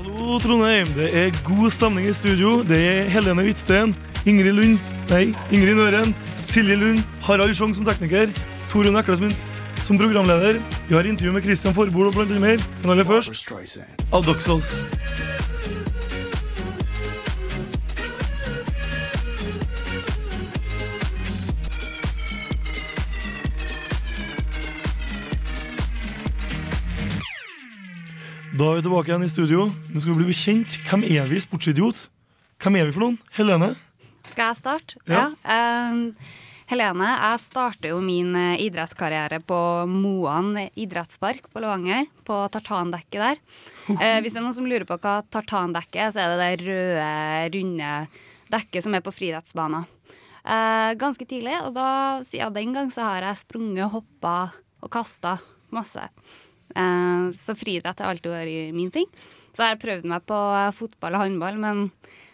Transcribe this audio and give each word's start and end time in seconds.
Hallo, 0.00 0.38
Trondheim. 0.38 0.88
Det 0.96 1.10
er 1.12 1.34
god 1.44 1.70
stemning 1.70 2.06
i 2.08 2.12
studio. 2.16 2.62
Det 2.64 2.78
er 2.88 3.08
Helene 3.12 3.42
Hvitsten, 3.44 3.92
Ingrid 4.24 4.54
Lund, 4.56 4.78
nei, 5.10 5.26
Ingrid 5.52 5.76
Nøren, 5.76 6.14
Silje 6.48 6.78
Lund, 6.80 7.02
Harald 7.26 7.52
Sjong 7.58 7.74
som 7.76 7.84
tekniker, 7.84 8.32
Torunn 8.72 8.96
Eklesmund 8.96 9.36
som 9.84 10.00
programleder. 10.00 10.62
Vi 10.88 10.96
har 10.96 11.04
intervju 11.04 11.34
med 11.36 11.44
Christian 11.44 11.76
Forbol 11.76 12.08
og 12.08 12.16
blant 12.16 12.32
annet 12.32 12.46
mer. 12.46 12.64
Men 12.80 12.94
aller 12.96 13.04
først 13.12 13.52
Av 13.52 14.22
Abdoxos. 14.22 14.72
Da 28.60 28.66
er 28.68 28.76
vi 28.76 28.82
tilbake 28.84 29.08
igjen 29.08 29.22
i 29.24 29.28
studio. 29.30 29.62
Nå 29.88 30.00
skal 30.02 30.12
vi 30.12 30.18
bli 30.18 30.32
bekjent. 30.34 30.74
Hvem 30.84 31.04
er 31.08 31.28
vi, 31.30 31.38
sportsidiot? 31.40 32.02
Hvem 32.60 32.74
er 32.76 32.90
vi 32.90 32.92
for 32.92 33.06
noen? 33.06 33.14
Helene? 33.32 33.70
Skal 34.28 34.50
jeg 34.50 34.58
starte? 34.58 34.98
Ja. 35.08 35.30
Ehm, 35.48 36.02
Helene, 36.68 37.06
jeg 37.08 37.40
starter 37.40 37.94
jo 37.94 38.02
min 38.04 38.36
eh, 38.36 38.60
idrettskarriere 38.66 39.38
på 39.48 39.60
Moan 39.88 40.50
idrettspark 40.76 41.48
på 41.48 41.62
Levanger. 41.64 42.04
På 42.28 42.42
tartandekket 42.52 43.22
der. 43.22 43.40
Uh, 43.94 44.20
hvis 44.20 44.36
det 44.36 44.42
er 44.42 44.44
noen 44.44 44.58
som 44.58 44.68
lurer 44.68 44.84
på 44.84 45.00
hva 45.00 45.16
tartandekket 45.32 46.02
er, 46.04 46.12
så 46.12 46.26
er 46.26 46.36
det 46.36 46.44
det 46.44 46.68
røde, 46.68 47.08
runde 47.56 47.94
dekket 48.52 48.84
som 48.84 48.98
er 48.98 49.06
på 49.08 49.16
friidrettsbanen. 49.22 49.88
Uh, 50.44 50.92
ganske 51.00 51.24
tidlig, 51.24 51.56
og 51.64 51.72
da, 51.80 51.88
siden 52.28 52.60
den 52.60 52.76
gang 52.76 52.92
så 52.92 53.08
har 53.08 53.30
jeg 53.30 53.40
sprunget, 53.40 53.88
hoppa 53.96 54.36
og 54.84 54.92
kasta 54.92 55.38
masse. 55.72 56.04
Eh, 56.76 57.30
så 57.36 57.56
friidrett 57.58 58.00
har 58.00 58.12
alltid 58.12 58.32
vært 58.32 58.74
min 58.76 58.90
ting. 58.94 59.08
Så 59.50 59.64
jeg 59.64 59.74
har 59.74 59.82
prøvd 59.82 60.06
meg 60.10 60.26
på 60.28 60.38
eh, 60.38 60.70
fotball 60.76 61.16
og 61.16 61.24
håndball, 61.24 61.58
men 61.60 61.82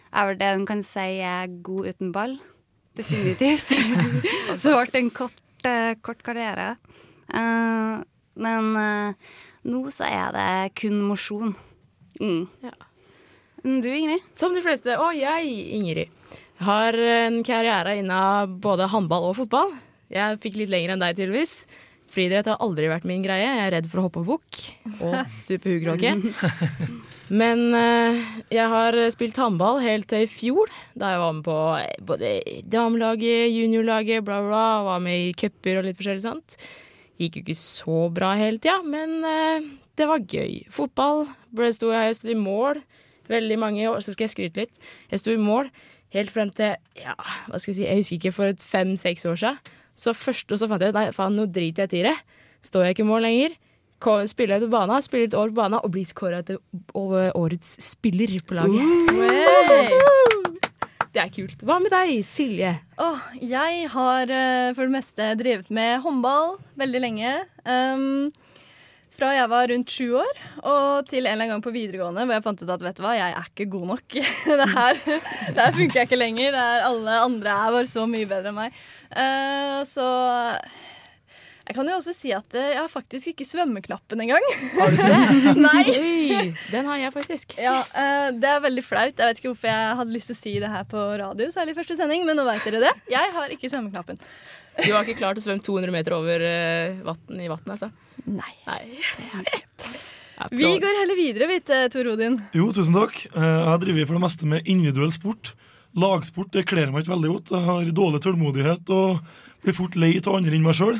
jeg 0.07 0.19
er 0.21 0.29
vel 0.29 0.39
det 0.39 0.51
en 0.53 0.67
kan 0.69 0.83
si 0.85 1.07
er 1.25 1.53
god 1.65 1.91
uten 1.91 2.13
ball. 2.15 2.37
Definitivt. 2.97 3.73
så 4.61 4.73
det 4.73 4.91
ble 4.91 5.01
en 5.01 5.13
kort, 5.13 5.41
eh, 5.67 5.93
kort 6.01 6.23
karriere. 6.25 6.75
Men 8.37 8.67
nå 9.67 9.79
så 9.91 10.07
er 10.07 10.29
det 10.35 10.75
kun 10.79 11.01
mosjon. 11.09 11.55
Mm. 12.21 12.45
Ja. 12.63 12.71
Du, 13.65 13.89
Ingrid? 13.91 14.23
Som 14.37 14.53
de 14.55 14.61
fleste, 14.63 14.95
og 15.01 15.17
jeg, 15.17 15.49
Ingrid, 15.75 16.13
har 16.63 16.95
en 16.95 17.41
karriere 17.45 17.97
innen 17.99 18.55
både 18.63 18.87
håndball 18.93 19.27
og 19.27 19.35
fotball. 19.41 19.75
Jeg 20.13 20.39
fikk 20.41 20.61
litt 20.61 20.71
lenger 20.71 20.95
enn 20.95 21.03
deg, 21.03 21.17
tydeligvis. 21.17 21.65
Friidrett 22.11 22.47
har 22.49 22.61
aldri 22.63 22.87
vært 22.89 23.07
min 23.09 23.23
greie. 23.25 23.45
Jeg 23.45 23.65
er 23.65 23.73
redd 23.75 23.87
for 23.91 24.01
å 24.01 24.07
hoppe 24.07 24.23
bukk 24.25 24.61
og 25.03 25.17
stupe 25.41 25.71
hugråke. 25.73 26.13
Men 27.41 27.63
eh, 27.75 28.19
jeg 28.55 28.71
har 28.71 28.97
spilt 29.11 29.39
håndball 29.41 29.81
helt 29.83 30.07
til 30.07 30.23
i 30.23 30.29
fjor, 30.31 30.71
da 30.95 31.11
jeg 31.13 31.23
var 31.23 31.33
med 31.35 31.47
på 31.47 31.57
både 32.07 32.33
damelaget, 32.71 33.49
juniorlaget, 33.51 34.23
bla, 34.27 34.39
bla. 34.45 34.67
Var 34.87 35.03
med 35.03 35.25
i 35.25 35.33
cuper 35.37 35.81
og 35.81 35.89
litt 35.89 35.99
forskjellig 35.99 36.23
sånt. 36.23 36.59
Gikk 37.17 37.39
jo 37.39 37.43
ikke 37.43 37.59
så 37.59 37.99
bra 38.13 38.31
hele 38.39 38.61
tida, 38.61 38.79
men 38.85 39.17
eh, 39.27 39.67
det 39.97 40.07
var 40.07 40.23
gøy. 40.23 40.63
Fotball 40.71 41.25
ble 41.55 41.71
sto 41.75 41.91
jeg, 41.91 42.11
jeg 42.11 42.19
sto 42.21 42.31
i 42.31 42.39
mål 42.39 42.81
veldig 43.27 43.59
mange 43.59 43.87
år, 43.89 43.99
så 43.99 44.13
skal 44.13 44.27
jeg 44.27 44.35
skryte 44.35 44.63
litt. 44.63 44.89
Jeg 45.11 45.23
sto 45.23 45.33
i 45.33 45.41
mål 45.41 45.71
helt 46.15 46.31
frem 46.31 46.51
til 46.55 46.77
ja, 47.01 47.15
hva 47.49 47.59
skal 47.59 47.73
jeg 47.73 47.79
si, 47.79 47.87
jeg 47.87 47.99
husker 47.99 48.19
ikke, 48.21 48.35
for 48.37 48.63
fem-seks 48.63 49.27
år 49.27 49.41
siden. 49.41 49.73
Så 49.97 50.13
først, 50.13 50.51
og 50.53 50.61
så 50.61 50.69
fant 50.69 50.83
jeg 50.83 50.93
ut 50.93 50.99
nei, 50.99 51.07
faen, 51.15 51.37
nå 51.37 51.47
driter 51.49 51.87
jeg 51.87 52.03
i 52.03 52.09
det. 52.11 52.17
Står 52.65 52.85
jeg 52.85 52.97
ikke 52.97 53.05
i 53.05 53.09
mål 53.09 53.25
lenger. 53.25 53.57
Spiller 54.29 54.57
jeg 54.57 54.67
til 54.67 54.69
bana, 54.69 54.99
spiller 55.01 55.31
et 55.31 55.37
år 55.37 55.49
på 55.49 55.57
bana 55.57 55.81
og 55.81 55.93
blir 55.95 56.05
skåra 56.05 56.43
til 56.45 56.59
årets 56.93 57.77
spiller 57.81 58.37
på 58.45 58.59
laget. 58.59 60.17
Det 61.17 61.23
er 61.23 61.31
kult. 61.33 61.63
Hva 61.65 61.79
med 61.81 61.89
deg, 61.89 62.19
Silje? 62.21 62.75
Oh, 63.01 63.17
jeg 63.41 63.87
har 63.89 64.29
eh, 64.29 64.73
for 64.77 64.85
det 64.85 64.93
meste 64.93 65.31
drevet 65.39 65.71
med 65.73 66.03
håndball 66.03 66.59
veldig 66.77 67.01
lenge. 67.01 67.31
Um, 67.65 68.29
fra 69.17 69.31
jeg 69.33 69.49
var 69.49 69.65
rundt 69.71 69.89
sju 69.89 70.11
år 70.19 70.41
og 70.61 71.07
til 71.09 71.25
en 71.25 71.31
eller 71.31 71.47
annen 71.47 71.55
gang 71.55 71.63
på 71.65 71.73
videregående 71.73 72.21
hvor 72.27 72.37
jeg 72.37 72.45
fant 72.45 72.61
ut 72.61 72.73
at 72.75 72.83
vet 72.85 72.99
du 72.99 73.01
hva, 73.01 73.15
jeg 73.17 73.33
er 73.33 73.49
ikke 73.49 73.69
god 73.73 73.87
nok. 73.95 74.17
det 74.61 74.67
her, 74.75 75.01
det 75.07 75.57
her 75.57 75.73
funker 75.79 75.99
jeg 76.03 76.09
ikke 76.09 76.21
lenger. 76.21 76.53
Er 76.53 76.85
alle 76.91 77.17
andre 77.23 77.55
er 77.55 77.73
bare 77.79 77.89
så 77.89 78.05
mye 78.09 78.29
bedre 78.29 78.53
enn 78.53 78.59
meg. 78.59 78.77
Eh, 79.11 79.79
så 79.87 80.07
jeg 81.67 81.75
kan 81.75 81.89
jo 81.91 81.97
også 81.97 82.13
si 82.15 82.29
at 82.35 82.55
eh, 82.55 82.69
jeg 82.73 82.79
har 82.79 82.91
faktisk 82.91 83.31
ikke 83.33 83.47
svømmeknappen 83.47 84.21
engang. 84.23 84.43
Har 84.77 84.91
du 84.91 84.95
ikke 84.95 85.09
det? 85.11 85.55
Nei. 85.67 85.81
Oi, 85.97 86.43
den 86.71 86.87
har 86.87 87.01
jeg 87.01 87.13
faktisk. 87.15 87.57
Ja, 87.59 87.81
eh, 87.83 88.29
Det 88.35 88.51
er 88.53 88.61
veldig 88.63 88.83
flaut. 88.87 89.11
Jeg 89.19 89.31
vet 89.33 89.41
ikke 89.41 89.51
hvorfor 89.51 89.71
jeg 89.71 89.97
hadde 89.99 90.15
lyst 90.15 90.31
til 90.31 90.37
å 90.37 90.39
si 90.39 90.53
det 90.63 90.71
her 90.71 90.87
på 90.87 91.03
radio, 91.19 91.49
særlig 91.51 91.75
i 91.75 91.79
første 91.81 91.97
sending, 91.99 92.23
men 92.27 92.39
nå 92.39 92.47
vet 92.47 92.63
dere 92.69 92.85
det. 92.87 92.93
Jeg 93.11 93.35
har 93.35 93.51
ikke 93.51 93.71
svømmeknappen. 93.73 94.21
Du 94.77 94.91
har 94.93 95.01
ikke 95.03 95.17
klart 95.19 95.39
å 95.39 95.43
svømme 95.43 95.63
200 95.65 95.91
meter 95.91 96.13
over 96.13 96.43
uh, 96.45 96.99
vatten 97.07 97.39
i 97.41 97.47
vannet, 97.49 97.71
altså? 97.73 97.89
Nei. 98.29 98.53
Nei. 98.67 98.83
Vi 100.53 100.67
går 100.77 100.99
heller 101.01 101.17
videre, 101.17 101.47
vi, 101.49 101.55
til 101.65 101.87
Tor 101.89 102.11
Odin. 102.11 102.35
Jo, 102.53 102.67
tusen 102.75 102.93
takk. 102.93 103.23
Eh, 103.31 103.41
Jeg 103.41 103.69
har 103.71 103.79
drevet 103.81 104.05
for 104.05 104.19
det 104.19 104.21
meste 104.21 104.45
med 104.49 104.67
individuell 104.69 105.09
sport. 105.15 105.55
Lagsport 105.97 106.51
det 106.53 106.65
kler 106.69 106.91
meg 106.93 107.03
ikke 107.03 107.15
veldig 107.15 107.31
godt. 107.33 107.53
Jeg 107.55 107.65
har 107.67 107.87
dårlig 107.97 108.21
tålmodighet 108.21 108.91
og 108.93 109.21
blir 109.65 109.75
fort 109.75 109.95
lei 109.97 110.11
av 110.19 110.35
andre 110.37 110.53
enn 110.53 110.65
meg 110.65 110.77
sjøl. 110.77 110.99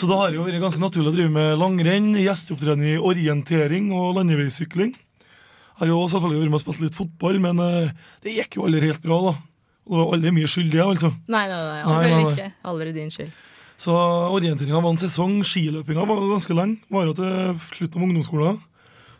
Så 0.00 0.08
da 0.08 0.22
har 0.22 0.30
det 0.32 0.38
jo 0.38 0.46
vært 0.46 0.62
ganske 0.62 0.80
naturlig 0.82 1.12
å 1.12 1.16
drive 1.16 1.32
med 1.34 1.58
langrenn, 1.60 2.14
gjesteopptreden 2.16 2.86
i 2.88 2.96
orientering 2.96 3.90
og 3.92 4.16
landeveissykling. 4.16 4.94
Har 5.78 5.92
jo 5.92 6.00
selvfølgelig 6.10 6.40
vært 6.46 6.54
med 6.54 6.58
og 6.58 6.64
spilt 6.64 6.86
litt 6.86 6.96
fotball, 6.98 7.38
men 7.44 7.60
eh, 7.62 7.92
det 8.24 8.34
gikk 8.34 8.58
jo 8.58 8.64
aldri 8.66 8.88
helt 8.88 9.04
bra, 9.04 9.20
da. 9.28 9.34
Og 9.88 9.92
det 9.94 10.00
var 10.00 10.16
aldri 10.16 10.32
mye 10.36 10.50
skyld 10.50 10.72
det, 10.74 10.82
altså. 10.84 11.12
Nei, 11.30 11.44
nei, 11.48 11.60
nei, 11.60 11.76
Nei, 11.76 11.84
selvfølgelig 11.86 12.24
nei, 12.24 12.32
ikke. 12.32 12.48
Aldri 12.72 12.94
din 12.96 13.14
skyld. 13.14 13.44
Så 13.78 13.94
orienteringa 14.34 14.80
var 14.82 14.90
en 14.90 14.98
sesong. 14.98 15.36
Skiløpinga 15.46 16.02
var 16.08 16.24
ganske 16.32 16.56
lenge. 16.58 16.80
Varer 16.90 17.14
til 17.14 17.60
slutten 17.76 18.00
av 18.00 18.08
ungdomsskolen. 18.08 18.58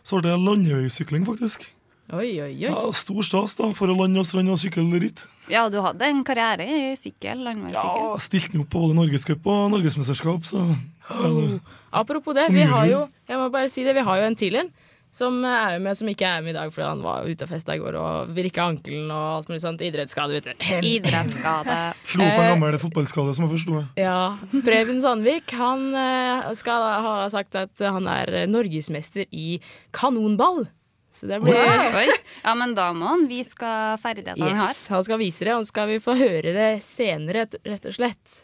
Så 0.03 0.19
ble 0.19 0.33
det 0.33 0.39
landeveissykling, 0.43 1.23
faktisk. 1.29 1.69
Oi, 2.09 2.41
oi, 2.41 2.47
oi. 2.49 2.53
Ja, 2.63 2.75
Stor 2.95 3.21
stas 3.25 3.53
da, 3.59 3.69
for 3.77 3.91
å 3.91 3.95
lande 3.97 4.21
og 4.21 4.25
strand 4.25 4.49
og 4.49 4.57
sykle 4.57 4.85
ritt. 5.01 5.27
Ja, 5.51 5.67
du 5.69 5.77
hadde 5.85 6.07
en 6.09 6.23
karriere 6.25 6.65
i 6.65 6.93
sykkel, 6.97 7.43
landeveissykkel. 7.45 8.05
Ja, 8.07 8.21
stilte 8.23 8.55
meg 8.55 8.63
opp 8.65 8.71
på 8.73 8.81
både 8.85 8.97
norgescup 8.97 9.49
og 9.49 9.67
norgesmesterskap, 9.75 10.47
så 10.49 10.63
oh. 10.65 11.57
Apropos 11.89 12.37
det, 12.37 12.51
vi 12.53 12.65
har 12.69 12.85
jo 12.85 13.07
Jeg 13.25 13.37
må 13.41 13.47
bare 13.53 13.69
si 13.69 13.81
det, 13.85 13.95
vi 13.97 14.05
har 14.05 14.19
jo 14.21 14.29
en 14.29 14.37
til 14.37 14.57
en 14.59 14.69
som 15.09 15.39
er 15.41 15.79
med, 15.81 15.97
som 15.97 16.09
ikke 16.11 16.27
er 16.27 16.43
med 16.45 16.53
i 16.53 16.57
dag 16.57 16.69
fordi 16.69 16.85
han 16.85 16.99
var 17.01 17.25
ute 17.25 17.45
og 17.45 17.49
festa 17.49 17.73
i 17.73 17.79
går 17.81 17.95
og 17.97 18.33
virka 18.35 18.67
ankelen 18.69 19.09
og 19.09 19.39
alt 19.39 19.49
mulig 19.49 19.61
sånt. 19.63 19.81
Idrettsskade, 19.81 20.37
vet 20.37 20.51
du. 20.51 20.65
Idrettsskade. 20.85 21.77
Slo 22.11 22.21
på 22.21 22.29
en 22.29 22.45
Eh, 22.45 22.49
gammel 22.53 22.77
fotballskade, 22.81 23.33
som 23.33 23.47
jeg 23.47 23.55
forsto. 23.55 23.81
Ja. 23.97 24.37
Preben 24.65 25.01
Sandvik 25.01 25.49
han 25.57 25.87
eh, 25.97 26.51
skal 26.57 26.85
ha 27.07 27.15
sagt 27.33 27.57
at 27.57 27.81
han 27.81 28.05
er 28.05 28.45
norgesmester 28.53 29.25
i 29.33 29.57
kanonball. 29.97 30.67
Så 31.15 31.27
det 31.29 31.39
blir 31.43 31.57
Oi. 31.57 32.05
Ja, 32.43 32.53
men 32.55 32.75
da 32.77 32.91
må 32.95 33.09
han 33.09 33.25
vise 33.29 33.57
hva 33.59 33.97
ferdighetene 33.99 34.51
han 34.51 34.61
har. 34.61 34.77
Han 34.93 35.05
skal 35.05 35.19
vise 35.21 35.47
det, 35.47 35.55
og 35.55 35.65
så 35.65 35.73
skal 35.73 35.89
vi 35.89 35.99
få 36.03 36.15
høre 36.19 36.53
det 36.55 36.69
senere, 36.85 37.47
rett 37.65 37.89
og 37.89 37.95
slett. 37.97 38.39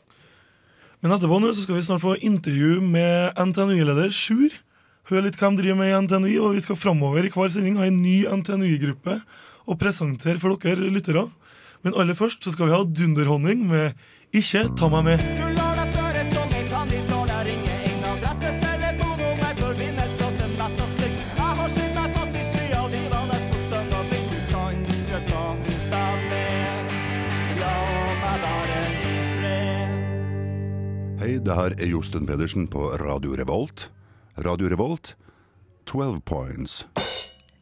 Men 1.04 1.14
etterpå 1.16 1.38
nå 1.40 1.52
så 1.54 1.64
skal 1.66 1.78
vi 1.78 1.86
snart 1.86 2.04
få 2.04 2.16
intervju 2.18 2.80
med 2.82 3.38
NTNU-leder 3.38 4.14
Sjur. 4.16 4.56
Hør 5.12 5.28
litt 5.28 5.38
hva 5.38 5.52
de 5.54 5.62
driver 5.62 5.78
med 5.78 5.92
i 5.92 5.98
NTNU, 6.02 6.32
og 6.42 6.56
vi 6.58 6.64
skal 6.66 6.80
framover 6.82 7.28
i 7.28 7.34
hver 7.34 7.54
sending 7.54 7.78
ha 7.78 7.86
en 7.86 8.02
ny 8.02 8.24
NTNU-gruppe 8.26 9.20
og 9.70 9.80
presentere 9.82 10.42
for 10.42 10.58
dere 10.62 10.90
lyttere. 10.90 11.28
Men 11.86 11.94
aller 11.94 12.18
først 12.18 12.42
så 12.42 12.56
skal 12.56 12.72
vi 12.72 12.78
ha 12.78 12.82
dunderhonning 12.84 13.68
med 13.70 13.94
Ikke 14.34 14.66
ta 14.76 14.90
meg 14.90 15.06
med. 15.14 15.55
Det 31.46 31.56
her 31.58 31.76
er 31.78 31.90
Josten 31.92 32.26
Pedersen 32.28 32.66
på 32.72 32.88
Radio 33.02 33.36
Revolt. 33.38 33.88
Radio 34.42 34.68
Revolt, 34.72 35.14
12 35.88 36.20
points. 36.28 36.80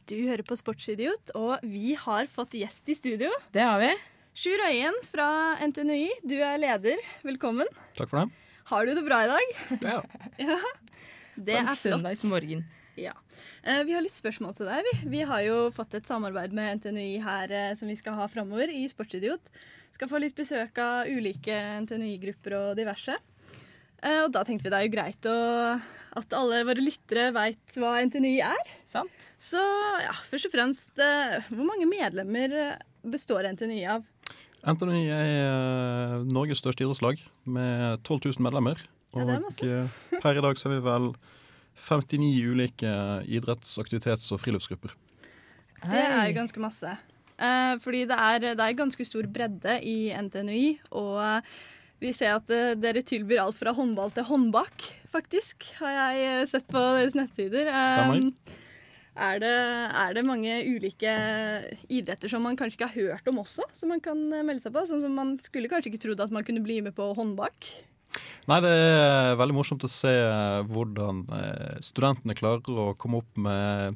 Du 0.10 0.16
hører 0.28 0.44
på 0.48 0.56
Sportsidiot, 0.60 1.34
og 1.38 1.60
vi 1.68 1.94
har 2.00 2.28
fått 2.32 2.56
gjest 2.58 2.90
i 2.92 2.96
studio. 2.98 3.32
Det 3.56 3.64
har 3.64 3.80
vi. 3.82 3.92
Sjur 4.36 4.62
Øyen 4.66 4.96
fra 5.06 5.28
NTNUI, 5.62 6.08
du 6.26 6.38
er 6.42 6.58
leder. 6.62 7.02
Velkommen. 7.28 7.70
Takk 7.98 8.10
for 8.12 8.24
det. 8.24 8.32
Har 8.72 8.88
du 8.88 8.94
det 8.98 9.04
bra 9.06 9.20
i 9.26 9.30
dag? 9.34 9.52
Ja. 9.84 10.00
ja. 10.48 10.58
Det 11.36 11.54
På 11.54 11.60
en 11.60 11.68
er 11.68 11.68
flott. 11.74 11.82
søndagsmorgen. 11.84 12.64
Ja. 12.98 13.14
Eh, 13.66 13.84
Vi 13.88 13.94
har 13.96 14.04
litt 14.06 14.16
spørsmål 14.16 14.56
til 14.58 14.70
deg. 14.70 14.86
Vi, 14.88 14.96
vi 15.18 15.22
har 15.28 15.44
jo 15.46 15.60
fått 15.76 15.96
et 16.00 16.08
samarbeid 16.10 16.54
med 16.56 16.80
NTNUI 16.80 17.20
her 17.26 17.52
eh, 17.54 17.74
som 17.78 17.90
vi 17.92 17.98
skal 18.00 18.16
ha 18.18 18.28
framover 18.32 18.72
i 18.74 18.86
Sportsidiot. 18.92 19.52
Skal 19.94 20.10
få 20.10 20.22
litt 20.24 20.36
besøk 20.38 20.78
av 20.82 21.10
ulike 21.12 21.54
NTNUI-grupper 21.84 22.58
og 22.60 22.74
diverse. 22.80 23.20
Eh, 24.04 24.22
Og 24.26 24.32
da 24.36 24.44
tenkte 24.44 24.68
vi 24.68 24.72
det 24.74 24.80
er 24.80 24.88
jo 24.88 24.94
greit 24.94 25.28
å, 25.30 25.36
at 26.20 26.36
alle 26.38 26.64
våre 26.68 26.84
lyttere 26.84 27.30
veit 27.36 27.78
hva 27.80 27.96
NTNUI 28.04 28.40
er. 28.46 28.72
Sant? 28.90 29.30
Så 29.42 29.62
ja, 30.04 30.14
først 30.28 30.50
og 30.50 30.56
fremst, 30.56 31.00
eh, 31.00 31.40
hvor 31.50 31.68
mange 31.68 31.88
medlemmer 31.90 32.58
eh, 32.60 32.82
består 33.08 33.48
NTNUI 33.54 33.86
av? 33.96 34.04
NTNUI 34.64 35.06
er 35.12 36.24
Norges 36.32 36.62
største 36.64 36.86
idrettslag 36.86 37.20
med 37.46 38.04
12 38.08 38.30
000 38.38 38.44
medlemmer. 38.46 38.84
Ja, 39.14 39.24
er 39.28 39.40
Og 39.44 39.64
eh, 39.68 40.20
per 40.24 40.40
i 40.40 40.44
dag 40.44 40.60
så 40.60 40.70
er 40.70 40.78
vi 40.78 40.84
vel 40.88 41.10
59 41.80 42.30
ulike 42.54 42.94
idretts-, 43.28 43.78
aktivitets- 43.82 44.32
og 44.34 44.42
friluftsgrupper. 44.44 44.94
Det 45.84 46.00
er 46.00 46.30
jo 46.30 46.38
ganske 46.38 46.62
masse. 46.64 46.92
Eh, 47.34 47.76
fordi 47.84 48.06
det 48.08 48.18
er, 48.18 48.44
det 48.56 48.64
er 48.64 48.78
ganske 48.78 49.06
stor 49.08 49.28
bredde 49.28 49.80
i 49.84 50.14
NTNUI, 50.16 50.78
og 50.96 51.50
vi 52.04 52.12
ser 52.16 52.36
at 52.36 52.52
uh, 52.52 52.74
dere 52.80 53.04
tilbyr 53.06 53.46
alt 53.46 53.58
fra 53.58 53.74
håndball 53.76 54.12
til 54.16 54.28
håndbak, 54.28 54.90
faktisk, 55.14 55.70
har 55.80 55.94
jeg 55.94 56.28
eh, 56.28 56.44
sett 56.50 56.68
på 56.72 56.82
deres 56.98 57.16
nettsider. 57.18 57.70
Um. 57.70 58.32
Er 59.14 59.38
det, 59.38 59.54
er 59.94 60.16
det 60.18 60.24
mange 60.26 60.56
ulike 60.66 61.12
idretter 61.86 62.32
som 62.32 62.42
man 62.42 62.58
kanskje 62.58 62.80
ikke 62.80 62.88
har 62.90 63.12
hørt 63.12 63.28
om 63.30 63.44
også, 63.44 63.68
som 63.78 63.94
man 63.94 64.02
kan 64.02 64.18
eh, 64.34 64.42
melde 64.42 64.64
seg 64.64 64.74
på? 64.74 64.82
Sånn 64.90 65.04
som 65.04 65.14
Man 65.14 65.36
skulle 65.44 65.70
kanskje 65.70 65.92
ikke 65.92 66.02
trodd 66.08 66.24
at 66.26 66.34
man 66.34 66.46
kunne 66.48 66.64
bli 66.66 66.80
med 66.82 66.98
på 66.98 67.12
håndbak. 67.14 67.70
Nei, 68.50 68.58
det 68.66 68.74
er 68.74 69.38
veldig 69.40 69.56
morsomt 69.56 69.86
å 69.86 69.90
se 69.90 70.12
hvordan 70.70 71.24
studentene 71.86 72.36
klarer 72.38 72.66
å 72.84 72.92
komme 73.00 73.22
opp 73.22 73.40
med 73.40 73.96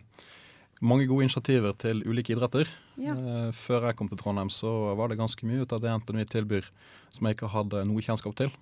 mange 0.80 1.10
gode 1.10 1.26
initiativer 1.26 1.76
til 1.82 2.06
ulike 2.06 2.34
idretter. 2.34 2.70
Ja. 2.98 3.14
Eh, 3.14 3.50
Før 3.56 3.88
jeg 3.88 3.98
kom 3.98 4.10
til 4.10 4.20
Trondheim, 4.20 4.52
så 4.54 4.72
var 4.98 5.12
det 5.12 5.20
ganske 5.20 5.48
mye 5.48 5.64
ut 5.64 5.74
av 5.76 5.82
det 5.84 5.94
NTNU 6.02 6.24
tilbyr 6.30 6.70
som 7.14 7.28
jeg 7.28 7.38
ikke 7.38 7.52
hadde 7.54 7.84
noe 7.88 8.04
kjennskap 8.04 8.36
til. 8.38 8.54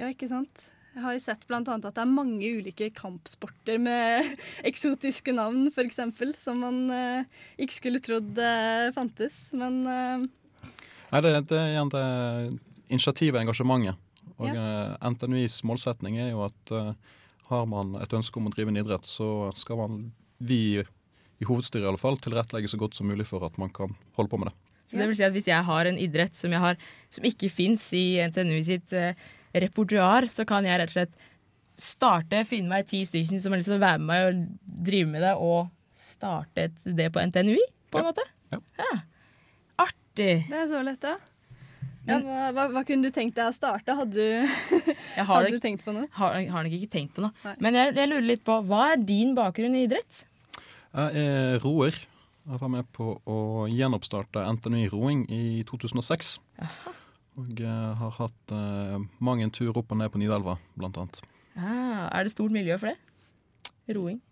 Ja, 0.00 0.10
ikke 0.10 0.28
sant? 0.30 0.66
Jeg 0.94 1.02
har 1.02 1.14
jo 1.16 1.22
sett 1.24 1.42
annet 1.50 1.88
at 1.88 1.96
det 1.96 2.02
er 2.02 2.10
mange 2.10 2.46
ulike 2.58 2.90
kampsporter 2.94 3.80
med 3.82 4.28
eksotiske 4.70 5.34
navn, 5.34 5.66
f.eks., 5.70 6.00
som 6.42 6.62
man 6.62 6.84
eh, 6.94 7.42
ikke 7.58 7.78
skulle 7.80 8.02
trodd 8.02 8.38
eh, 8.38 8.90
fantes. 8.94 9.48
Men 9.58 9.82
Nei, 9.84 11.20
det, 11.22 11.34
det 11.50 11.58
er 11.58 11.72
igjen 11.74 11.92
det 11.94 12.06
initiativet 12.90 13.38
og 13.38 13.44
engasjementet. 13.46 14.00
Og 14.34 14.50
ja. 14.50 14.96
NTNUs 15.14 15.60
målsetning 15.66 16.16
er 16.18 16.32
jo 16.32 16.40
at 16.42 16.72
har 17.50 17.66
man 17.70 17.94
et 18.00 18.14
ønske 18.16 18.40
om 18.40 18.48
å 18.48 18.52
drive 18.54 18.72
en 18.72 18.80
idrett, 18.80 19.06
så 19.06 19.52
skal 19.58 19.78
man, 19.78 19.98
vi 20.42 20.82
i 21.44 21.48
hovedstyret 21.48 21.84
i 21.84 21.90
alle 21.92 22.00
fall, 22.00 22.16
tilrettelegge 22.22 22.72
så 22.72 22.80
godt 22.80 22.96
som 22.96 23.10
mulig 23.10 23.28
for 23.28 23.44
at 23.46 23.60
man 23.60 23.72
kan 23.74 23.92
holde 24.16 24.32
på 24.32 24.40
med 24.40 24.50
det. 24.50 24.56
Så 24.84 24.98
det 25.00 25.06
vil 25.08 25.16
si 25.16 25.24
at 25.24 25.32
hvis 25.32 25.48
jeg 25.48 25.64
har 25.64 25.88
en 25.88 26.00
idrett 26.00 26.36
som, 26.36 26.52
jeg 26.52 26.60
har, 26.60 26.80
som 27.12 27.24
ikke 27.28 27.48
fins 27.52 27.86
i 27.96 28.18
NTNU 28.28 28.58
sitt 28.66 28.92
uh, 28.96 29.14
repertoar, 29.54 30.28
så 30.30 30.44
kan 30.48 30.66
jeg 30.68 30.80
rett 30.80 30.92
og 30.92 30.98
slett 30.98 31.30
starte, 31.80 32.44
finne 32.46 32.70
meg 32.70 32.88
ti 32.90 33.00
stykker 33.08 33.40
som 33.42 33.54
har 33.54 33.62
lyst 33.62 33.72
til 33.72 33.78
å 33.78 33.82
være 33.82 34.02
med 34.02 34.10
meg 34.10 34.26
og 34.28 34.82
drive 34.86 35.10
med 35.10 35.24
det, 35.24 35.32
og 35.40 35.70
starte 35.96 36.68
det 36.84 37.08
på 37.14 37.22
NTNUI, 37.30 37.64
på 37.90 38.02
en 38.02 38.10
måte? 38.10 38.26
Ja. 38.54 38.90
Artig. 39.82 40.44
det 40.50 40.60
er 40.60 40.68
så 40.70 40.82
lett, 40.86 41.02
ja. 41.02 41.16
ja 42.06 42.20
hva, 42.22 42.50
hva, 42.54 42.68
hva 42.76 42.84
kunne 42.86 43.08
du 43.08 43.14
tenkt 43.14 43.38
deg 43.40 43.50
å 43.50 43.56
starte? 43.56 43.96
Hadde 43.98 44.14
du, 44.14 44.68
hadde 45.32 45.56
du 45.56 45.58
tenkt 45.62 45.82
på 45.86 45.96
noe? 45.96 46.06
har, 46.20 46.36
har 46.38 46.68
nok 46.68 46.78
ikke 46.78 46.92
tenkt 46.92 47.16
på 47.16 47.24
noe. 47.24 47.34
Nei. 47.46 47.56
Men 47.66 47.80
jeg, 47.80 47.96
jeg 47.98 48.12
lurer 48.12 48.28
litt 48.28 48.46
på, 48.46 48.60
hva 48.68 48.84
er 48.92 49.02
din 49.02 49.34
bakgrunn 49.38 49.74
i 49.80 49.88
idrett? 49.88 50.22
Jeg 50.94 51.26
er 51.26 51.56
roer. 51.58 51.96
Jeg 52.44 52.60
var 52.60 52.70
med 52.70 52.86
på 52.94 53.16
å 53.26 53.38
gjenoppstarte 53.66 54.44
NTNU 54.54 54.84
roing 54.92 55.24
i 55.32 55.64
2006. 55.66 56.36
Og 57.40 57.62
eh, 57.66 57.88
har 57.98 58.12
hatt 58.20 58.54
eh, 58.54 59.00
mange 59.18 59.42
en 59.42 59.50
tur 59.50 59.72
opp 59.74 59.90
og 59.90 59.98
ned 59.98 60.12
på 60.14 60.20
Nidelva, 60.22 60.54
blant 60.78 61.00
annet. 61.02 61.18
Ah, 61.58 62.06
er 62.14 62.22
det 62.22 62.34
stort 62.36 62.54
miljø 62.54 62.78
for 62.78 62.92
det? 62.92 63.74
Roing? 63.96 64.22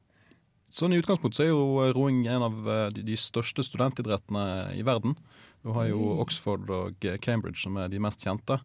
Sånn 0.73 0.95
I 0.95 1.03
utgangspunktet 1.03 1.49
er 1.49 1.51
jo 1.51 1.83
eh, 1.83 1.91
roing 1.97 2.23
en 2.31 2.47
av 2.47 2.63
de, 2.95 3.03
de 3.11 3.19
største 3.19 3.67
studentidrettene 3.67 4.47
i 4.79 4.87
verden. 4.87 5.19
Du 5.67 5.75
har 5.75 5.91
jo 5.91 6.15
Oxford 6.23 6.71
og 6.71 7.13
Cambridge 7.27 7.59
som 7.65 7.75
er 7.83 7.91
de 7.91 7.99
mest 8.03 8.23
kjente. 8.23 8.61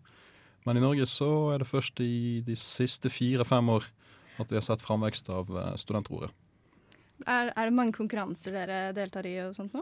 Men 0.70 0.78
i 0.78 0.86
Norge 0.86 1.10
så 1.10 1.32
er 1.56 1.64
det 1.64 1.72
først 1.74 1.98
i 2.06 2.44
de 2.46 2.62
siste 2.62 3.10
fire-fem 3.10 3.74
år 3.74 3.90
at 4.38 4.52
vi 4.52 4.60
har 4.60 4.66
sett 4.70 4.86
framvekst 4.86 5.34
av 5.34 5.50
studentroere. 5.82 6.30
Er, 7.26 7.50
er 7.50 7.70
det 7.70 7.74
mange 7.74 7.96
konkurranser 7.96 8.54
dere 8.54 8.80
deltar 8.96 9.26
i 9.26 9.34
og 9.42 9.56
sånt 9.56 9.74
nå? 9.74 9.82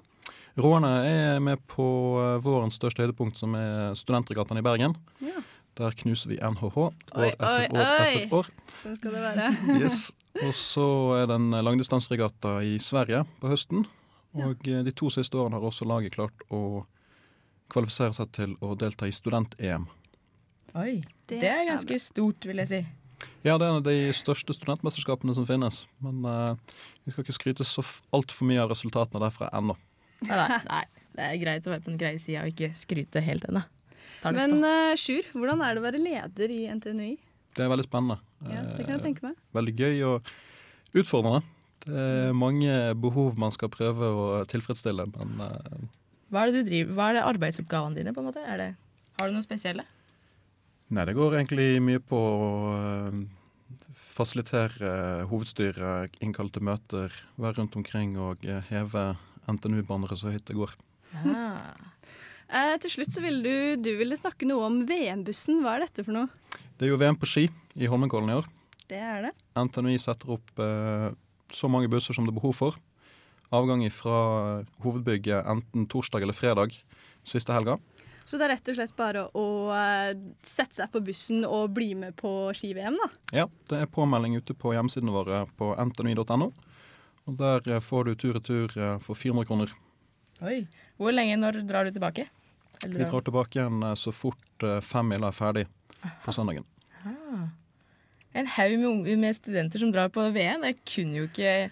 Roane 0.61 0.91
er 1.03 1.41
med 1.43 1.59
på 1.67 1.85
eh, 2.21 2.37
vårens 2.43 2.77
største 2.79 3.03
høydepunkt, 3.03 3.39
som 3.41 3.57
er 3.59 3.97
Studentregattaen 3.99 4.61
i 4.61 4.65
Bergen. 4.65 4.95
Ja. 5.23 5.43
Der 5.75 5.97
knuser 5.99 6.31
vi 6.31 6.37
NHH 6.39 6.77
år 6.79 6.93
Oi, 7.19 7.27
etter 7.27 7.49
oi, 7.49 7.65
år 7.67 7.81
oi. 7.83 8.07
etter 8.07 8.37
år. 8.39 8.51
Sånn 8.79 8.95
skal 9.01 9.17
det 9.17 9.25
være. 9.25 9.49
Yes. 9.81 10.07
Og 10.43 10.51
så 10.55 10.87
er 11.15 11.29
det 11.31 11.35
en 11.39 11.59
langdistanseregatta 11.63 12.57
i 12.67 12.73
Sverige 12.83 13.21
på 13.39 13.51
høsten. 13.51 13.85
Og 14.35 14.67
ja. 14.67 14.81
de 14.83 14.91
to 14.95 15.07
siste 15.11 15.39
årene 15.39 15.59
har 15.59 15.67
også 15.67 15.87
laget 15.87 16.15
klart 16.15 16.43
å 16.51 16.83
kvalifisere 17.71 18.15
seg 18.17 18.31
til 18.35 18.55
å 18.63 18.75
delta 18.79 19.07
i 19.07 19.15
student-EM. 19.15 19.87
Oi, 20.75 20.99
det, 21.31 21.39
er 21.47 21.63
ganske 21.69 21.97
stort, 22.03 22.43
vil 22.47 22.59
jeg 22.63 22.71
si. 22.71 22.81
Ja, 23.45 23.55
det 23.59 23.65
er 23.65 23.69
en 23.69 23.79
av 23.81 23.85
de 23.85 24.13
største 24.17 24.55
studentmesterskapene 24.57 25.35
som 25.37 25.45
finnes. 25.47 25.83
Men 26.03 26.25
uh, 26.25 26.77
vi 27.05 27.13
skal 27.13 27.25
ikke 27.25 27.37
skryte 27.37 27.67
så 27.67 27.83
altfor 28.15 28.49
mye 28.49 28.63
av 28.63 28.71
resultatene 28.73 29.21
derfra 29.21 29.51
ennå. 29.55 29.75
Nei, 30.25 30.83
det 31.15 31.27
er 31.27 31.39
greit 31.41 31.67
å 31.67 31.73
være 31.73 31.83
på 31.85 31.91
den 31.91 32.01
greie 32.01 32.19
sida 32.21 32.45
og 32.45 32.53
ikke 32.53 32.71
skryte 32.77 33.21
helt 33.23 33.45
ennå. 33.49 33.61
Men 34.33 34.57
uh, 34.63 34.95
Sjur, 34.97 35.27
hvordan 35.35 35.61
er 35.61 35.75
det 35.75 35.83
å 35.83 35.85
være 35.85 36.01
leder 36.01 36.53
i 36.53 36.61
NTNUI? 36.73 37.13
Det 37.55 37.63
er 37.63 37.69
veldig 37.71 37.85
spennende. 37.87 38.17
Ja, 38.49 38.63
det 38.75 38.83
kan 38.83 38.95
jeg 38.95 38.99
Eh, 38.99 39.05
tenke 39.05 39.27
meg. 39.29 39.35
Veldig 39.55 39.73
gøy 39.79 40.01
og 40.09 40.31
utfordrende. 40.97 41.45
Det 41.85 42.01
er 42.01 42.33
mange 42.33 42.73
behov 42.97 43.37
man 43.37 43.53
skal 43.53 43.69
prøve 43.69 44.09
å 44.09 44.25
tilfredsstille, 44.49 45.05
men 45.13 45.37
uh, 45.37 45.85
Hva 46.33 46.43
er 46.43 46.51
det 46.51 46.63
du 46.63 46.69
driver 46.71 46.97
Hva 46.97 47.09
er 47.11 47.19
det 47.19 47.25
arbeidsoppgavene 47.29 47.99
dine, 47.99 48.13
på 48.15 48.23
en 48.23 48.29
måte? 48.31 48.41
Er 48.41 48.57
det, 48.57 48.67
har 49.19 49.29
du 49.29 49.35
noe 49.37 49.45
spesielle? 49.45 49.85
Nei, 50.93 51.05
det 51.09 51.15
går 51.17 51.39
egentlig 51.39 51.79
mye 51.81 52.01
på 52.03 52.17
å 52.19 52.49
eh, 52.75 53.15
fasilitere 54.15 55.25
hovedstyret, 55.31 56.13
innkalle 56.21 56.53
til 56.53 56.65
møter, 56.67 57.15
være 57.41 57.59
rundt 57.59 57.77
omkring 57.79 58.13
og 58.21 58.45
eh, 58.45 58.61
heve 58.69 59.15
NTNU-bannere 59.49 60.17
så 60.19 60.33
høyt 60.33 60.45
det 60.45 60.57
går. 60.57 60.75
Ah. 61.25 61.73
Eh, 62.45 62.75
til 62.83 62.93
slutt 62.93 63.13
så 63.15 63.23
ville 63.25 63.41
du, 63.41 63.81
du 63.81 63.95
ville 63.97 64.17
snakke 64.19 64.45
noe 64.45 64.67
om 64.69 64.83
VM-bussen. 64.85 65.63
Hva 65.65 65.75
er 65.75 65.87
dette 65.87 66.05
for 66.05 66.13
noe? 66.15 66.29
Det 66.77 66.85
er 66.85 66.93
jo 66.93 66.99
VM 67.01 67.17
på 67.17 67.29
ski 67.29 67.47
i 67.81 67.89
Holmenkollen 67.89 68.29
i 68.29 68.37
år. 68.37 68.49
Det 68.85 69.01
er 69.01 69.27
det. 69.27 69.33
NTNUI 69.57 69.97
setter 70.01 70.35
opp 70.37 70.61
eh, 70.61 71.09
så 71.49 71.69
mange 71.71 71.89
busser 71.89 72.13
som 72.13 72.27
det 72.27 72.35
er 72.35 72.39
behov 72.39 72.53
for. 72.59 72.77
Avgang 73.55 73.81
fra 73.93 74.19
hovedbygget 74.83 75.49
enten 75.49 75.89
torsdag 75.89 76.25
eller 76.25 76.37
fredag 76.37 76.77
siste 77.25 77.53
helga. 77.53 77.79
Så 78.25 78.39
det 78.41 78.47
er 78.47 78.55
rett 78.55 78.69
og 78.71 78.77
slett 78.79 78.93
bare 78.97 79.27
å 79.37 79.45
eh, 79.75 80.15
sette 80.41 80.79
seg 80.79 80.89
på 80.93 81.01
bussen 81.05 81.43
og 81.45 81.75
bli 81.77 81.91
med 81.97 82.15
på 82.17 82.31
ski-VM, 82.57 82.97
da. 82.97 83.09
Ja, 83.43 83.45
det 83.69 83.83
er 83.83 83.91
påmelding 83.91 84.39
ute 84.39 84.55
på 84.57 84.73
hjemmesidene 84.73 85.13
våre 85.13 85.43
på 85.59 85.69
ntny.no. 85.77 86.47
Og 87.29 87.37
der 87.37 87.69
eh, 87.69 87.83
får 87.85 88.09
du 88.09 88.15
tur-retur 88.15 88.73
tur 88.73 89.03
for 89.05 89.19
400 89.19 89.45
kroner. 89.45 89.75
Oi. 90.41 90.63
Hvor 90.97 91.13
lenge 91.13 91.37
når 91.37 91.61
drar 91.69 91.85
du 91.85 91.93
tilbake? 91.93 92.25
Eller 92.81 93.03
Vi 93.03 93.11
drar 93.11 93.27
tilbake 93.29 93.59
igjen 93.59 93.85
eh, 93.85 93.93
så 93.99 94.13
fort 94.15 94.41
fem 94.81 95.13
miler 95.13 95.29
er 95.29 95.37
ferdig 95.37 95.67
på 96.25 96.33
søndagen. 96.33 96.65
Aha. 97.03 97.45
En 98.35 98.49
haug 98.57 98.73
med, 98.81 99.13
med 99.21 99.37
studenter 99.37 99.79
som 99.79 99.93
drar 99.93 100.09
på 100.09 100.25
VM. 100.33 100.65
Det 100.65 100.79
kunne 100.81 101.21
jo 101.21 101.29
ikke 101.29 101.69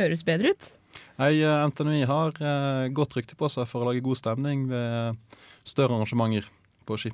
høres 0.00 0.24
bedre 0.24 0.54
ut. 0.56 0.72
Nei, 1.20 1.34
eh, 1.42 1.64
NTNUI 1.70 2.04
har 2.08 2.38
eh, 2.40 2.86
godt 2.96 3.16
rykte 3.18 3.36
på 3.38 3.50
seg 3.52 3.68
for 3.70 3.82
å 3.82 3.90
lage 3.90 4.04
god 4.04 4.20
stemning 4.20 4.68
ved 4.70 5.18
større 5.68 5.98
arrangementer 5.98 6.48
på 6.88 7.00
ski. 7.00 7.12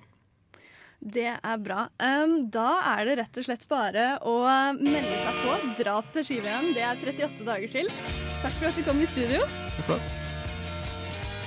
Det 0.97 1.28
er 1.28 1.59
bra. 1.61 1.83
Da 2.00 2.69
er 2.97 3.02
det 3.05 3.16
rett 3.21 3.38
og 3.38 3.45
slett 3.45 3.66
bare 3.69 4.07
å 4.25 4.38
melde 4.78 5.19
seg 5.21 5.43
på. 5.43 5.57
Dra 5.83 5.99
til 6.14 6.25
ski-VM. 6.25 6.71
Det 6.75 6.87
er 6.87 6.97
38 6.97 7.45
dager 7.47 7.75
til. 7.76 7.93
Takk 8.40 8.57
for 8.57 8.71
at 8.71 8.81
du 8.81 8.87
kom 8.87 9.05
i 9.05 9.11
studio. 9.12 9.45
Takk 9.76 9.90
for 9.93 10.00
det. 10.00 10.25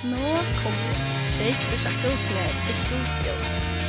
Nå 0.00 0.30
kommer 0.62 1.02
Shake 1.34 1.70
the 1.70 1.82
Shackles 1.82 2.30
med 2.32 2.56
Crystal 2.64 3.06
Stills. 3.18 3.79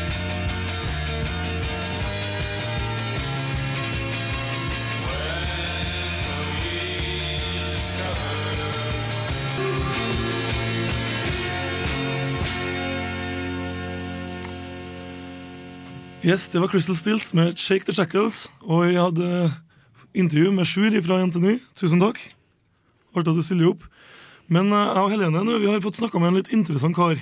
Yes, 16.22 16.50
det 16.54 16.60
var 16.62 16.70
Crystal 16.70 16.96
Stills 16.96 17.32
med 17.34 17.58
Shake 17.58 17.88
the 17.88 17.94
Shackles. 17.98 18.44
Og 18.62 18.84
jeg 18.86 19.02
hadde 19.02 19.50
intervju 20.14 20.52
med 20.54 20.68
Sjur 20.70 20.94
fra 21.02 21.18
NTNU. 21.26 21.56
Tusen 21.74 21.98
takk. 22.04 22.20
Artig 23.18 23.32
at 23.32 23.40
du 23.40 23.42
stiller 23.42 23.72
opp. 23.72 23.88
Men 24.46 24.70
eh, 24.70 24.92
jeg 24.92 25.02
og 25.02 25.10
Helene 25.16 25.58
vi 25.58 25.66
har 25.72 25.82
fått 25.82 25.98
snakka 25.98 26.22
med 26.22 26.30
en 26.30 26.38
litt 26.38 26.52
interessant 26.54 26.94
kar. 26.94 27.18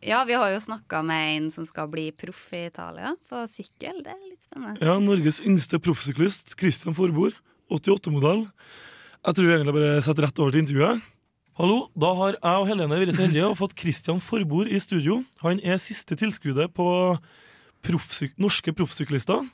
Ja, 0.00 0.22
vi 0.24 0.32
har 0.32 0.48
jo 0.54 0.64
snakka 0.64 1.02
med 1.04 1.28
en 1.34 1.52
som 1.52 1.68
skal 1.68 1.92
bli 1.92 2.08
proff 2.16 2.48
i 2.56 2.64
Italia 2.70 3.12
på 3.28 3.44
sykkel. 3.52 4.00
Det 4.00 4.14
er 4.14 4.24
litt 4.24 4.48
spennende. 4.48 4.80
Ja, 4.80 4.96
Norges 4.96 5.42
yngste 5.44 5.76
proffsyklist, 5.84 6.56
Christian 6.56 6.96
Forbord. 6.96 7.36
88-modell. 7.68 8.46
Jeg 9.26 9.36
tror 9.36 9.50
jeg 9.50 9.58
egentlig 9.60 9.76
bare 9.76 9.96
setter 10.08 10.24
rett 10.24 10.40
over 10.40 10.56
til 10.56 10.64
intervjuet. 10.64 11.04
Hallo, 11.60 11.82
da 11.92 12.16
har 12.16 12.38
jeg 12.38 12.62
og 12.64 12.70
Helene 12.72 12.96
vært 13.04 13.16
så 13.16 13.26
heldige 13.26 13.48
og 13.50 13.58
fått 13.60 13.76
Christian 13.76 14.24
Forbord 14.24 14.72
i 14.72 14.80
studio. 14.80 15.20
Han 15.44 15.60
er 15.60 15.76
siste 15.82 16.16
tilskuddet 16.16 16.72
på 16.76 16.86
proffsyk 17.86 18.34
norske 18.42 18.74
proffsyklister. 18.76 19.46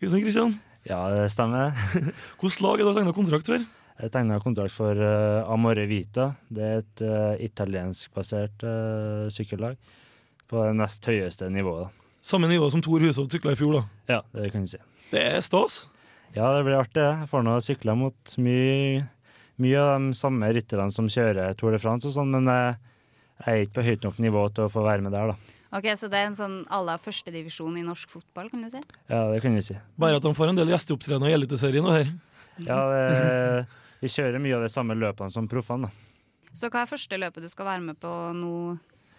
Ikke 0.00 0.12
sant, 0.12 0.24
Kristian? 0.26 0.54
Ja, 0.84 1.00
det 1.14 1.30
stemmer. 1.32 1.72
Hvilket 2.40 2.60
lag 2.60 2.80
har 2.80 2.92
du 2.92 2.98
tegna 2.98 3.14
kontrakt 3.16 3.48
for? 3.48 3.62
Jeg 3.94 4.10
tegna 4.10 4.40
kontrakt 4.42 4.74
for 4.74 4.98
uh, 4.98 5.46
Amore 5.52 5.86
Vita. 5.88 6.32
Det 6.50 6.64
er 6.64 6.80
et 6.82 7.02
uh, 7.06 7.34
italienskbasert 7.40 8.64
uh, 8.66 9.30
sykkellag 9.32 9.78
på 10.50 10.60
det 10.60 10.74
nest 10.76 11.06
høyeste 11.08 11.48
nivået. 11.52 11.86
da. 11.86 12.08
Samme 12.24 12.50
nivå 12.50 12.68
som 12.72 12.82
Tor 12.84 13.04
Hushovd 13.04 13.32
sykla 13.32 13.54
i 13.54 13.58
fjor, 13.60 13.78
da. 13.78 13.84
Ja, 14.16 14.20
det 14.34 14.50
kan 14.52 14.66
du 14.66 14.72
si. 14.72 14.80
Det 15.12 15.22
er 15.22 15.40
stas. 15.44 15.84
Ja, 16.34 16.50
det 16.56 16.64
blir 16.66 16.80
artig. 16.80 16.98
det. 16.98 17.10
Jeg 17.22 17.30
får 17.30 17.46
nå 17.46 17.56
sykla 17.62 17.96
mot 17.96 18.36
mye, 18.42 19.04
mye 19.62 19.80
av 19.80 19.92
de 19.94 20.18
samme 20.18 20.50
rytterne 20.56 20.90
som 20.92 21.08
kjører 21.08 21.54
Tour 21.56 21.76
de 21.76 21.80
France 21.80 22.10
og 22.10 22.16
sånn, 22.16 22.34
men 22.34 22.50
jeg 22.50 23.46
er 23.46 23.62
ikke 23.62 23.78
på 23.78 23.86
høyt 23.88 24.08
nok 24.08 24.18
nivå 24.24 24.48
til 24.56 24.66
å 24.66 24.72
få 24.72 24.84
være 24.84 25.06
med 25.06 25.14
der, 25.14 25.32
da. 25.32 25.53
Ok, 25.74 25.88
Så 25.98 26.06
det 26.10 26.20
er 26.20 26.28
en 26.28 26.36
sånn 26.38 26.56
aller 26.70 27.00
førstedivisjon 27.02 27.74
i 27.80 27.82
norsk 27.86 28.12
fotball, 28.12 28.48
kan 28.52 28.62
du 28.62 28.68
si? 28.70 28.80
Ja, 29.10 29.24
det 29.32 29.40
kan 29.42 29.56
du 29.56 29.62
si. 29.64 29.74
Bare 29.98 30.20
at 30.20 30.22
de 30.22 30.30
får 30.36 30.52
en 30.52 30.60
del 30.60 30.70
gjesteopptredener 30.70 31.32
i 31.32 31.34
Eliteserien 31.34 31.88
og 31.88 31.96
her. 31.96 32.12
Ja, 32.62 32.78
det, 32.92 33.66
vi 34.04 34.10
kjører 34.14 34.38
mye 34.38 34.54
av 34.60 34.62
de 34.62 34.70
samme 34.70 34.94
løpene 34.94 35.34
som 35.34 35.48
proffene, 35.50 35.88
da. 35.90 36.10
Så 36.54 36.70
hva 36.70 36.84
er 36.84 36.90
første 36.92 37.18
løpet 37.18 37.42
du 37.42 37.50
skal 37.50 37.66
være 37.66 37.82
med 37.82 37.98
på 37.98 38.10
nå 38.38 38.52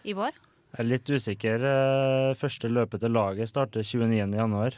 i 0.08 0.14
vår? 0.16 0.38
Jeg 0.76 0.80
er 0.84 0.88
litt 0.88 1.10
usikker. 1.12 1.64
Eh, 1.68 2.34
Første 2.40 2.68
løpet 2.72 3.04
til 3.04 3.12
laget 3.12 3.52
starter 3.52 3.84
29. 3.84 4.32
januar. 4.40 4.78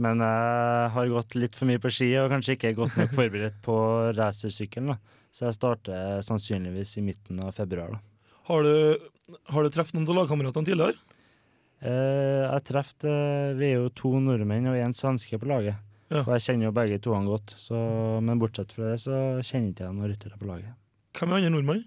Men 0.00 0.20
jeg 0.24 0.88
har 0.94 1.12
gått 1.12 1.36
litt 1.36 1.56
for 1.56 1.68
mye 1.68 1.80
på 1.80 1.92
ski 1.92 2.08
og 2.20 2.30
kanskje 2.32 2.56
ikke 2.56 2.72
godt 2.80 2.96
nok 2.96 3.12
forberedt 3.18 3.60
på 3.64 3.76
racersykkelen. 4.16 4.96
Så 5.32 5.46
jeg 5.50 5.56
starter 5.56 6.24
sannsynligvis 6.24 6.96
i 7.00 7.04
midten 7.04 7.40
av 7.44 7.52
februar. 7.56 7.92
da. 7.96 8.00
Har 8.48 8.66
du, 8.66 8.74
har 9.54 9.62
du 9.62 9.70
truffet 9.70 9.96
noen 9.96 10.08
av 10.10 10.22
lagkameratene 10.22 10.66
tidligere? 10.66 10.98
Eh, 11.82 12.42
jeg 12.46 12.64
treffet 12.68 13.06
eh, 13.10 13.54
Vi 13.58 13.72
er 13.72 13.80
jo 13.80 13.88
to 13.98 14.12
nordmenn 14.22 14.68
og 14.70 14.78
én 14.78 14.94
svenske 14.94 15.38
på 15.38 15.48
laget. 15.50 15.78
Ja. 16.12 16.22
Og 16.24 16.34
jeg 16.36 16.44
kjenner 16.46 16.68
jo 16.68 16.76
begge 16.76 17.00
toene 17.02 17.30
godt. 17.30 17.54
Så, 17.58 17.78
men 18.22 18.42
bortsett 18.42 18.74
fra 18.74 18.92
det 18.92 19.00
så 19.02 19.16
kjenner 19.40 19.72
ikke 19.72 19.86
jeg 19.86 19.96
noen 19.96 20.12
ryttere 20.12 20.38
på 20.38 20.50
laget. 20.50 20.76
Hvem 21.16 21.32
er 21.32 21.40
andre 21.40 21.54
nordmenn? 21.54 21.82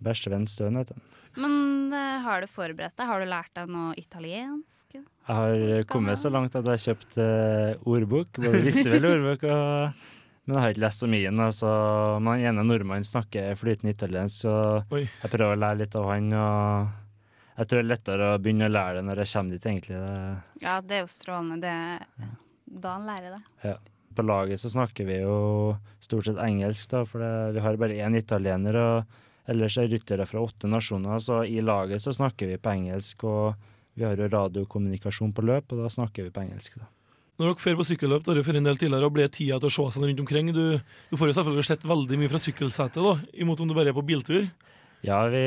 Bestevenn 0.00 0.46
Støen 0.48 0.78
heter 0.80 0.96
han. 0.96 1.08
Men 1.40 1.54
uh, 1.94 2.20
har 2.24 2.42
du 2.42 2.50
forberedt 2.50 2.96
deg? 2.98 3.06
Har 3.06 3.22
du 3.22 3.28
lært 3.30 3.52
deg 3.56 3.70
noe 3.70 3.92
italiensk? 4.00 4.96
Jeg 4.96 5.04
har 5.28 5.84
kommet 5.90 6.18
så 6.18 6.32
langt 6.32 6.56
at 6.58 6.66
jeg 6.66 6.74
har 6.74 6.86
kjøpt 6.88 7.18
uh, 7.20 7.90
ordbok, 7.92 8.40
både 8.40 8.62
visuell 8.66 9.06
ordbok 9.12 9.44
og 9.46 10.08
Men 10.46 10.56
jeg 10.56 10.62
har 10.64 10.74
ikke 10.74 10.84
lest 10.86 11.04
så 11.04 11.08
mye. 11.10 11.30
da, 11.36 11.50
så 11.52 11.70
Men 12.20 12.40
den 12.40 12.48
ene 12.50 12.64
nordmannen 12.66 13.06
snakker 13.06 13.54
flytende 13.60 13.94
italiensk, 13.94 14.42
så 14.46 14.54
Oi. 14.90 15.04
jeg 15.06 15.30
prøver 15.30 15.54
å 15.54 15.60
lære 15.60 15.82
litt 15.82 15.94
av 15.94 16.08
han. 16.10 16.32
og 16.32 16.88
Jeg 17.58 17.68
tror 17.68 17.78
det 17.78 17.84
er 17.84 17.90
lettere 17.92 18.28
å 18.34 18.40
begynne 18.40 18.68
å 18.70 18.72
lære 18.72 18.98
det 18.98 19.06
når 19.06 19.22
jeg 19.22 19.32
kommer 19.34 19.56
dit, 19.56 19.66
egentlig. 19.66 19.96
Det, 20.00 20.42
Ja, 20.64 20.80
det 20.80 20.96
er 20.96 21.02
jo 21.04 21.10
strålende. 21.12 21.60
Det, 21.60 22.28
da 22.80 22.94
han 22.96 23.08
lærer 23.08 23.36
det. 23.36 23.42
Ja. 23.68 23.78
På 24.16 24.24
laget 24.26 24.58
så 24.58 24.70
snakker 24.72 25.06
vi 25.06 25.20
jo 25.20 25.34
stort 26.02 26.26
sett 26.26 26.40
engelsk, 26.42 26.88
da, 26.90 27.04
for 27.06 27.22
det, 27.22 27.54
vi 27.54 27.60
har 27.62 27.76
bare 27.78 28.00
én 28.02 28.16
italiener. 28.18 28.76
og 28.76 29.50
Ellers 29.50 29.76
er 29.78 29.88
ryttere 29.90 30.26
fra 30.26 30.42
åtte 30.42 30.68
nasjoner, 30.70 31.18
så 31.22 31.44
i 31.46 31.60
laget 31.62 32.02
så 32.02 32.14
snakker 32.14 32.50
vi 32.50 32.58
på 32.58 32.72
engelsk. 32.72 33.24
Og 33.24 33.54
vi 33.94 34.06
har 34.06 34.16
jo 34.16 34.30
radiokommunikasjon 34.30 35.34
på 35.34 35.44
løp, 35.44 35.72
og 35.72 35.84
da 35.84 35.92
snakker 35.92 36.26
vi 36.26 36.34
på 36.34 36.42
engelsk. 36.42 36.78
da. 36.80 36.88
Når 37.40 37.54
dere 37.54 37.62
fer 37.62 37.76
på 37.78 37.84
sykkelløp, 37.88 38.24
dere 38.26 38.44
for 38.44 38.58
en 38.58 38.66
del 38.66 38.76
tidligere 38.76 39.08
og 39.08 39.14
ble 39.16 39.24
tida 39.32 39.56
til 39.56 39.70
å 39.70 39.72
se 39.72 39.84
seg 39.94 40.02
rundt 40.04 40.18
omkring. 40.20 40.50
Du, 40.52 40.76
du 40.76 41.14
får 41.16 41.30
jo 41.30 41.36
selvfølgelig 41.38 41.68
sett 41.70 41.86
veldig 41.88 42.18
mye 42.20 42.32
fra 42.32 42.40
sykkelsetet, 42.44 43.00
da, 43.00 43.14
imot 43.40 43.62
om 43.64 43.70
du 43.70 43.76
bare 43.78 43.94
er 43.94 43.96
på 43.96 44.04
biltur. 44.04 44.50
Ja, 45.00 45.22
vi, 45.32 45.40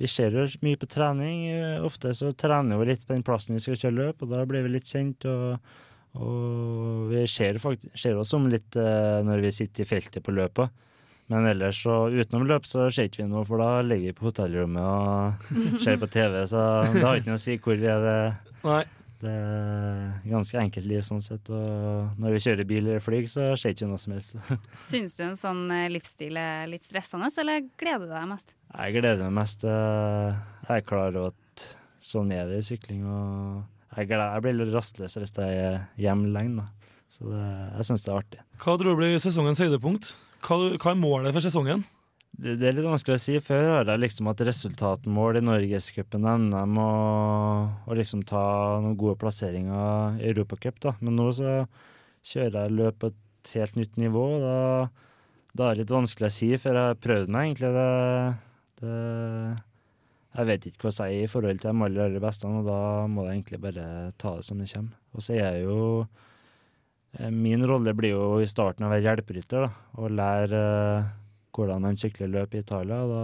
vi 0.00 0.08
ser 0.10 0.34
jo 0.34 0.46
mye 0.66 0.78
på 0.80 0.88
trening. 0.90 1.44
Ofte 1.86 2.10
så 2.18 2.32
trener 2.34 2.80
vi 2.80 2.88
litt 2.90 3.04
på 3.06 3.14
den 3.14 3.22
plassen 3.26 3.54
vi 3.54 3.62
skal 3.62 3.78
kjøre 3.78 3.98
løp, 4.00 4.24
og 4.26 4.32
da 4.34 4.42
blir 4.50 4.66
vi 4.66 4.74
litt 4.74 4.90
kjent. 4.90 5.28
Og, 5.30 5.78
og 6.18 7.06
vi 7.12 7.22
ser, 7.30 7.60
faktisk, 7.62 7.94
ser 8.02 8.18
oss 8.18 8.34
om 8.34 8.50
litt 8.50 8.74
eh, 8.80 9.22
når 9.22 9.46
vi 9.46 9.54
sitter 9.54 9.86
i 9.86 9.88
feltet 9.92 10.26
på 10.26 10.34
løpet. 10.34 10.82
Men 11.30 11.46
ellers 11.50 11.78
så 11.82 12.04
utenom 12.10 12.46
løp 12.46 12.66
så 12.66 12.88
ser 12.90 13.08
ikke 13.08 13.22
vi 13.22 13.30
noe, 13.30 13.46
for 13.46 13.62
da 13.62 13.80
ligger 13.86 14.10
vi 14.10 14.18
på 14.18 14.28
hotellrommet 14.28 14.82
og 14.82 15.80
ser 15.86 16.02
på 16.02 16.10
TV, 16.10 16.42
så 16.50 16.66
det 16.90 17.02
har 17.02 17.18
ikke 17.18 17.32
noe 17.32 17.38
å 17.38 17.46
si 17.46 17.58
hvor 17.62 17.78
vi 17.78 17.90
er. 17.90 18.02
Det, 18.02 18.52
Nei. 18.66 18.82
Det 19.26 19.34
er 19.36 20.30
ganske 20.30 20.58
enkelt 20.62 20.86
liv 20.88 21.02
sånn 21.06 21.22
sett. 21.24 21.50
Og 21.52 22.16
når 22.22 22.36
vi 22.36 22.42
kjører 22.46 22.68
bil 22.70 22.84
eller 22.86 23.02
flyr, 23.04 23.26
så 23.30 23.48
skjer 23.58 23.74
ikke 23.74 23.88
noe 23.90 24.00
som 24.02 24.14
helst. 24.16 24.36
Syns 24.86 25.16
du 25.18 25.24
en 25.26 25.36
sånn 25.38 25.64
eh, 25.74 25.88
livsstil 25.92 26.38
er 26.40 26.66
litt 26.70 26.86
stressende, 26.86 27.28
eller 27.42 27.66
gleder 27.80 28.06
du 28.06 28.14
deg 28.14 28.28
mest? 28.32 28.54
Jeg 28.76 28.96
gleder 28.98 29.24
meg 29.26 29.36
mest. 29.42 29.66
eh, 29.66 30.38
Jeg 30.68 30.82
er 30.82 30.86
klar 30.88 31.10
over 31.18 31.34
at 31.34 31.66
sånn 32.06 32.30
er 32.34 32.46
det 32.50 32.62
i 32.62 32.66
sykling. 32.70 33.02
Og 33.08 33.96
jeg, 33.96 34.08
gleder, 34.10 34.34
jeg 34.36 34.46
blir 34.46 34.58
litt 34.62 34.74
rastløs 34.76 35.18
hvis 35.20 35.34
jeg 35.38 35.60
er 35.66 35.80
hjemme 36.00 36.30
lenge. 36.34 36.62
Da. 36.62 36.94
Så 37.10 37.26
det, 37.30 37.42
jeg 37.78 37.86
syns 37.90 38.02
det 38.06 38.12
er 38.14 38.20
artig. 38.22 38.40
Hva 38.62 38.74
tror 38.78 38.92
du 38.94 38.98
blir 39.02 39.18
sesongens 39.22 39.60
høydepunkt? 39.62 40.14
Hva, 40.46 40.56
hva 40.76 40.92
er 40.92 40.98
målet 41.00 41.34
for 41.34 41.44
sesongen? 41.44 41.84
Det, 42.36 42.58
det 42.60 42.68
er 42.68 42.74
litt 42.76 42.84
vanskelig 42.84 43.16
å 43.16 43.22
si. 43.22 43.36
Har 43.48 43.88
jeg 43.88 44.02
liksom 44.02 44.28
hatt 44.28 44.42
resultatmål 44.44 45.38
i 45.40 45.44
Norgescupen 45.44 46.26
og 46.28 46.42
NM 46.44 46.80
og, 46.82 47.86
og 47.88 47.96
liksom 47.96 48.26
ta 48.28 48.42
noen 48.84 48.98
gode 49.00 49.16
plasseringer 49.22 50.20
i 50.20 50.28
Europacup, 50.34 50.80
da. 50.84 50.92
Men 51.00 51.16
nå 51.16 51.30
så 51.36 51.62
kjører 52.26 52.66
jeg 52.66 52.76
løp 52.76 53.00
på 53.00 53.12
et 53.12 53.54
helt 53.56 53.80
nytt 53.80 53.96
nivå. 54.02 54.26
Da, 54.44 54.58
da 55.56 55.70
er 55.70 55.78
det 55.78 55.86
litt 55.86 55.96
vanskelig 55.96 56.28
å 56.28 56.36
si, 56.36 56.52
før 56.60 56.80
jeg 56.80 56.92
har 56.92 57.00
prøvd 57.08 57.32
meg, 57.32 57.48
egentlig. 57.48 57.72
Det, 57.78 57.88
det, 58.82 59.00
jeg 60.36 60.52
vet 60.52 60.68
ikke 60.68 60.90
hva 60.90 60.94
jeg 61.08 61.16
er 61.16 61.24
i 61.24 61.32
forhold 61.32 61.64
til 61.64 61.72
de 61.72 61.84
aller, 61.88 62.06
aller 62.10 62.28
beste, 62.28 62.52
og 62.52 62.68
da 62.68 62.80
må 63.08 63.24
jeg 63.24 63.38
egentlig 63.38 63.64
bare 63.64 63.90
ta 64.20 64.36
det 64.36 64.44
som 64.44 64.60
det 64.60 64.72
kommer. 64.74 65.04
Og 65.16 65.24
så 65.24 65.38
er 65.38 65.46
jeg 65.46 65.68
jo 65.70 65.78
eh, 67.16 67.30
Min 67.32 67.64
rolle 67.64 67.96
blir 67.96 68.12
jo 68.12 68.34
i 68.44 68.50
starten 68.50 68.84
å 68.84 68.92
være 68.92 69.06
hjelperytter, 69.08 69.70
da, 69.70 69.86
og 69.96 70.12
lære 70.12 70.66
hvordan 71.56 71.84
man 71.86 71.98
sykler 71.98 72.30
løp 72.32 72.54
i 72.54 72.62
Italia. 72.62 73.02
og 73.02 73.10
Da 73.10 73.22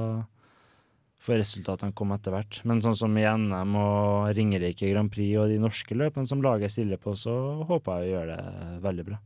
får 1.22 1.38
resultatene 1.42 1.94
komme 1.94 2.18
etter 2.18 2.34
hvert. 2.34 2.60
Men 2.68 2.82
sånn 2.82 2.98
som 2.98 3.16
i 3.18 3.26
NM 3.26 3.76
og 3.78 4.32
Ringerike 4.36 4.90
Grand 4.90 5.12
Prix 5.12 5.38
og 5.38 5.52
de 5.52 5.60
norske 5.62 5.96
løpene 5.96 6.28
som 6.28 6.42
laget 6.42 6.74
stiller 6.74 7.00
på, 7.02 7.14
så 7.18 7.34
håper 7.68 8.02
jeg 8.02 8.10
å 8.10 8.12
gjøre 8.16 8.36
det 8.36 8.80
veldig 8.88 9.06
bra. 9.12 9.20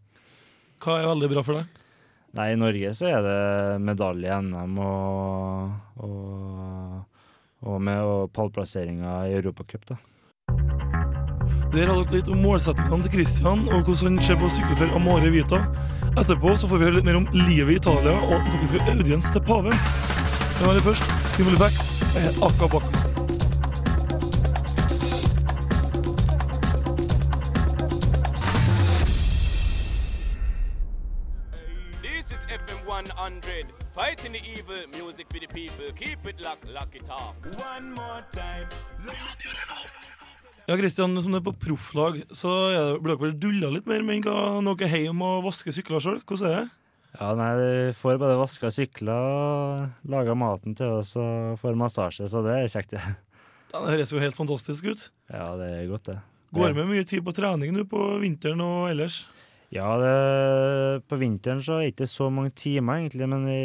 Hva 0.84 0.98
er 1.00 1.08
veldig 1.08 1.30
bra 1.32 1.44
for 1.46 1.60
deg? 1.60 1.82
Nei, 2.36 2.50
i 2.52 2.58
Norge 2.60 2.90
så 2.98 3.08
er 3.08 3.22
det 3.24 3.38
medalje 3.80 4.28
i 4.28 4.44
NM 4.44 4.80
og, 4.84 6.02
og, 6.04 7.22
og 7.64 7.80
med 7.80 8.02
og 8.04 8.28
pallplasseringer 8.36 9.30
i 9.30 9.38
Europacup, 9.38 9.86
da. 9.88 9.96
Der 11.76 11.90
har 11.92 11.98
dere 12.06 12.16
litt 12.16 12.28
om 12.32 12.38
målsettingene 12.40 13.04
til 13.04 13.12
Christian 13.12 13.66
og 13.68 13.82
hvordan 13.84 14.14
han 14.14 14.22
ser 14.24 14.38
på 14.40 14.48
sykkelfelt 14.48 14.94
Amore 14.96 15.28
Vita. 15.28 15.58
Etterpå 16.16 16.54
så 16.56 16.70
får 16.70 16.80
vi 16.80 16.86
høre 16.86 16.96
litt 16.96 17.04
mer 17.04 17.18
om 17.18 17.26
livet 17.36 17.74
i 17.74 17.76
Italia 17.76 18.14
og 18.16 18.46
faktisk 18.48 18.78
en 18.78 19.02
audiens 19.02 19.28
til 19.34 19.44
paven. 19.44 19.76
Men 20.56 20.70
aller 20.70 20.80
først, 20.86 21.04
Stimuli 21.34 21.60
Facts 21.60 21.90
er 22.16 22.32
Akka 22.48 22.70
bak. 22.72 22.88
This 32.00 32.32
is 32.32 32.40
FM 32.48 32.80
100. 32.88 33.68
Fighting 33.92 34.32
the 34.32 34.40
evil, 34.56 34.80
music 34.96 35.26
for 35.28 35.44
the 35.44 35.52
people. 35.52 35.92
Keep 35.92 36.24
it 36.24 36.40
locked, 36.40 36.68
lock 36.72 36.96
it 36.96 37.10
off. 37.10 37.36
One 37.60 37.92
more 37.92 38.24
time. 38.32 38.68
Ja, 40.66 40.74
Kristian, 40.74 41.14
som 41.22 41.30
det 41.30 41.38
er 41.38 41.46
på 41.46 41.54
profflag, 41.62 42.24
så 42.34 42.50
blir 42.98 43.12
dere 43.12 43.22
vel 43.22 43.36
dulla 43.38 43.68
litt 43.70 43.86
mer 43.86 44.02
med 44.02 44.26
enn 44.26 44.64
noe 44.66 44.82
er 44.82 44.96
hjemme 45.04 45.28
og 45.36 45.44
vaske 45.46 45.70
sykler 45.70 46.02
sjøl? 46.02 46.18
Hvordan 46.26 46.48
er 46.48 46.56
det? 46.56 46.64
Ja, 47.16 47.28
nei, 47.38 47.50
vi 47.60 47.68
får 47.96 48.18
bare 48.20 48.40
vaska 48.40 48.68
sykler 48.74 49.86
laga 50.10 50.34
maten 50.36 50.74
til 50.76 50.98
oss 50.98 51.14
og 51.20 51.54
får 51.62 51.78
massasje, 51.78 52.26
så 52.28 52.42
det 52.44 52.56
er 52.58 52.72
kjekt, 52.72 52.96
det. 52.96 53.04
Ja, 53.70 53.84
det 53.84 53.94
høres 53.94 54.12
jo 54.12 54.20
helt 54.20 54.36
fantastisk 54.36 54.90
ut. 54.90 55.06
Ja, 55.30 55.52
det 55.60 55.70
er 55.70 55.86
godt, 55.90 56.10
det. 56.10 56.18
Går 56.56 56.74
med 56.76 56.90
mye 56.90 57.06
tid 57.06 57.22
på 57.26 57.34
trening 57.36 57.72
nå 57.74 57.86
på 57.88 58.02
vinteren 58.22 58.60
og 58.64 58.90
ellers? 58.90 59.22
Ja, 59.74 59.86
det, 59.98 61.06
på 61.10 61.16
vinteren 61.18 61.58
så 61.64 61.80
er 61.80 61.86
det 61.86 61.94
ikke 61.96 62.06
så 62.06 62.28
mange 62.30 62.52
timer, 62.54 63.00
egentlig, 63.00 63.26
men 63.28 63.46
vi 63.48 63.62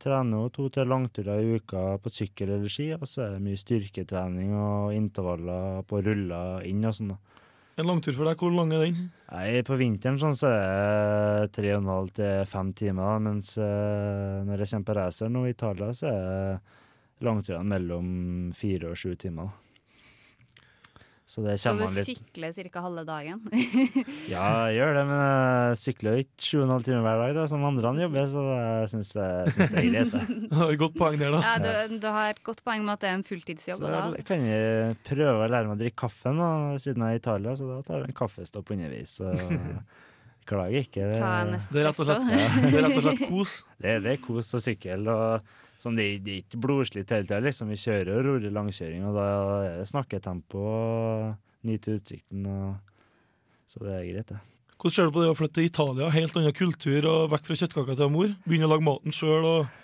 trener 0.00 0.46
jo 0.46 0.52
to-tre 0.54 0.86
langturer 0.88 1.42
i 1.44 1.58
uka 1.60 1.98
på 2.00 2.12
sykkel 2.16 2.54
eller 2.54 2.72
ski, 2.72 2.88
og 2.96 3.04
så 3.04 3.26
er 3.26 3.34
det 3.36 3.44
mye 3.44 3.60
styrketrening 3.60 4.54
og 4.56 4.94
intervaller 4.96 5.84
på 5.88 6.00
ruller 6.06 6.64
inn 6.68 6.88
og 6.88 6.96
sånn. 6.96 7.12
En 7.78 7.86
langtur 7.86 8.16
for 8.16 8.26
deg, 8.26 8.40
hvor 8.40 8.56
lang 8.56 8.72
er 8.74 8.88
den? 8.88 9.04
Nei, 9.28 9.60
På 9.68 9.76
vinteren 9.78 10.16
sånn, 10.18 10.34
så 10.34 10.48
er 10.50 11.44
det 11.44 11.52
tre 11.54 11.76
og 11.76 11.84
en 11.84 11.92
halv 11.92 12.10
til 12.16 12.48
fem 12.48 12.72
timer, 12.80 13.12
da, 13.12 13.20
mens 13.28 13.52
eh, 13.60 14.40
når 14.48 14.64
jeg 14.64 14.72
kommer 14.72 14.88
på 14.88 14.98
racer 14.98 15.30
nå 15.30 15.44
i 15.46 15.54
Italia, 15.54 15.92
så 15.94 16.10
er 16.10 16.60
langturene 17.22 17.68
mellom 17.76 18.10
fire 18.56 18.94
og 18.94 18.98
sju 18.98 19.12
timer. 19.20 19.52
da. 19.52 19.67
Så 21.28 21.42
det 21.44 21.58
Så 21.60 21.74
du 21.76 21.82
litt 21.92 22.06
sykler 22.06 22.54
ca. 22.72 22.80
halve 22.80 23.02
dagen? 23.04 23.42
Ja, 24.32 24.64
jeg 24.70 24.78
gjør 24.78 24.94
det, 24.96 25.02
men 25.10 25.18
jeg 25.20 25.80
sykler 25.82 26.14
jo 26.16 26.22
ikke 26.24 26.46
sju 26.46 26.56
og 26.62 26.70
en 26.72 27.02
hver 27.04 27.20
dag, 27.20 27.34
da, 27.36 27.44
som 27.52 27.66
andre 27.68 27.90
han 27.90 28.00
jobber, 28.00 28.30
så 28.32 28.44
jeg 28.48 28.88
syns 28.94 29.12
det 29.12 29.26
er 29.26 29.90
greit. 29.90 30.14
det. 30.14 30.22
Det 30.48 30.56
var 30.56 30.72
et 30.72 30.80
godt 30.80 30.96
poeng 30.96 31.20
der, 31.20 31.36
da. 31.36 31.42
Ja, 31.44 31.52
du, 31.60 31.98
du 32.00 32.08
har 32.16 32.32
et 32.32 32.40
godt 32.48 32.64
poeng 32.64 32.86
med 32.86 32.94
at 32.96 33.04
det 33.04 33.10
er 33.10 33.18
en 33.18 33.26
fulltidsjobb. 33.28 33.84
Så 33.84 33.92
da. 33.92 34.24
kan 34.32 34.48
jeg 34.48 34.96
prøve 35.04 35.36
å 35.44 35.52
lære 35.52 35.68
meg 35.68 35.76
å 35.76 35.80
drikke 35.84 36.00
kaffe 36.06 36.32
nå, 36.32 36.48
siden 36.80 37.04
jeg 37.04 37.18
er 37.18 37.20
i 37.20 37.22
Italia, 37.22 37.56
så 37.60 37.68
da 37.74 37.78
tar 37.84 38.00
jeg 38.00 38.08
en 38.14 38.20
kaffestopp 38.24 38.72
underveis. 38.72 39.18
Så 39.20 39.36
klager 40.48 40.88
ikke. 40.88 41.12
Ta 41.12 41.32
en 41.44 41.56
Det 41.60 41.82
er 41.82 41.90
rett 41.90 42.00
og 42.00 42.08
slett, 42.08 42.28
ja. 42.32 42.52
det 42.64 42.72
er 42.72 42.86
rett 42.88 43.00
og 43.02 43.04
slett 43.10 43.24
kos. 43.28 43.58
Det, 43.76 43.98
det 44.06 44.16
er 44.16 44.22
kos 44.24 44.54
og 44.56 44.64
sykkel. 44.64 45.12
og 45.12 45.56
sånn, 45.82 45.98
det, 45.98 46.06
det 46.26 46.34
er 46.34 46.42
ikke 46.42 46.60
blodslitt 46.64 47.14
hele 47.14 47.26
tida. 47.26 47.40
Liksom. 47.44 47.72
Vi 47.72 47.80
kjører 47.80 48.12
jo 48.12 48.22
rolig 48.26 48.52
langkjøring, 48.54 49.06
og 49.08 49.18
da 49.18 49.26
er 49.64 49.80
det 49.80 49.88
snakketempo 49.90 50.62
og 50.68 51.66
nyter 51.68 51.98
utsikten. 51.98 52.46
Og, 52.46 52.94
så 53.68 53.82
det 53.84 53.96
er 53.96 54.06
greit, 54.12 54.32
det. 54.32 54.40
Hvordan 54.78 54.94
ser 54.94 55.08
du 55.08 55.14
på 55.16 55.22
det 55.24 55.30
å 55.32 55.36
flytte 55.38 55.58
til 55.58 55.66
Italia, 55.66 56.08
helt 56.14 56.36
annen 56.38 56.54
kultur 56.54 57.06
og 57.10 57.32
vekk 57.32 57.48
fra 57.48 57.56
kjøttkaka 57.58 57.96
til 57.98 58.10
mor? 58.14 58.34
Begynne 58.46 58.68
å 58.68 58.72
lage 58.76 58.86
maten 58.86 59.14
sjøl 59.14 59.46
og 59.46 59.78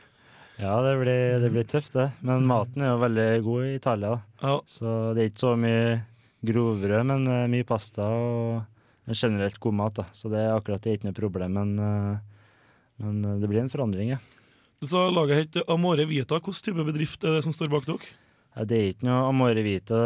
Ja, 0.61 0.77
det 0.87 0.93
blir, 1.01 1.41
det 1.43 1.49
blir 1.51 1.67
tøft, 1.67 1.97
det. 1.97 2.13
Men 2.23 2.47
maten 2.47 2.85
er 2.85 2.93
jo 2.93 3.01
veldig 3.03 3.31
god 3.43 3.65
i 3.67 3.73
Italia. 3.75 4.13
da. 4.39 4.53
Så 4.71 4.93
det 5.17 5.25
er 5.25 5.33
ikke 5.33 5.43
så 5.43 5.57
mye 5.59 5.89
grovbrød, 6.47 7.03
men 7.11 7.27
eh, 7.27 7.49
mye 7.51 7.67
pasta 7.67 8.07
og 8.07 9.11
generelt 9.11 9.59
god 9.59 9.77
mat. 9.81 9.99
da. 9.99 10.05
Så 10.15 10.31
det 10.31 10.45
er 10.45 10.55
akkurat 10.55 10.85
det 10.85 10.93
er 10.93 11.01
ikke 11.01 11.09
noe 11.11 11.19
problem, 11.19 11.59
men, 11.59 11.75
eh, 11.83 12.47
men 13.03 13.41
det 13.43 13.51
blir 13.51 13.65
en 13.65 13.73
forandring, 13.73 14.15
ja. 14.15 14.21
Du 14.85 14.97
lager 14.97 15.14
laget 15.17 15.41
het 15.57 15.69
Amore 15.69 16.05
Vita. 16.07 16.38
Hvilken 16.38 16.62
type 16.67 16.85
bedrift 16.85 17.25
er 17.25 17.37
det 17.38 17.45
som 17.47 17.53
står 17.57 17.71
bak 17.73 17.87
dere? 17.88 18.12
Ja, 18.57 18.64
Det 18.64 18.76
er 18.79 18.91
ikke 18.93 19.07
noe 19.09 19.29
Amore 19.31 19.62
Vita, 19.67 19.97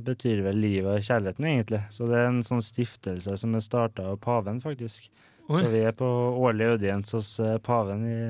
det 0.00 0.04
betyr 0.06 0.42
vel 0.46 0.56
livet 0.62 0.94
og 0.94 1.02
kjærligheten, 1.04 1.44
egentlig. 1.50 1.82
Så 1.92 2.06
det 2.08 2.16
er 2.16 2.28
en 2.30 2.42
sånn 2.46 2.62
stiftelse 2.64 3.34
som 3.36 3.54
er 3.58 3.60
starta 3.64 4.06
av 4.12 4.16
paven, 4.22 4.60
faktisk. 4.64 5.10
Oi. 5.50 5.58
Så 5.60 5.68
vi 5.72 5.82
er 5.84 5.92
på 5.92 6.06
årlig 6.40 6.70
audiens 6.76 7.10
hos 7.12 7.34
eh, 7.42 7.58
paven 7.58 8.04
i, 8.06 8.20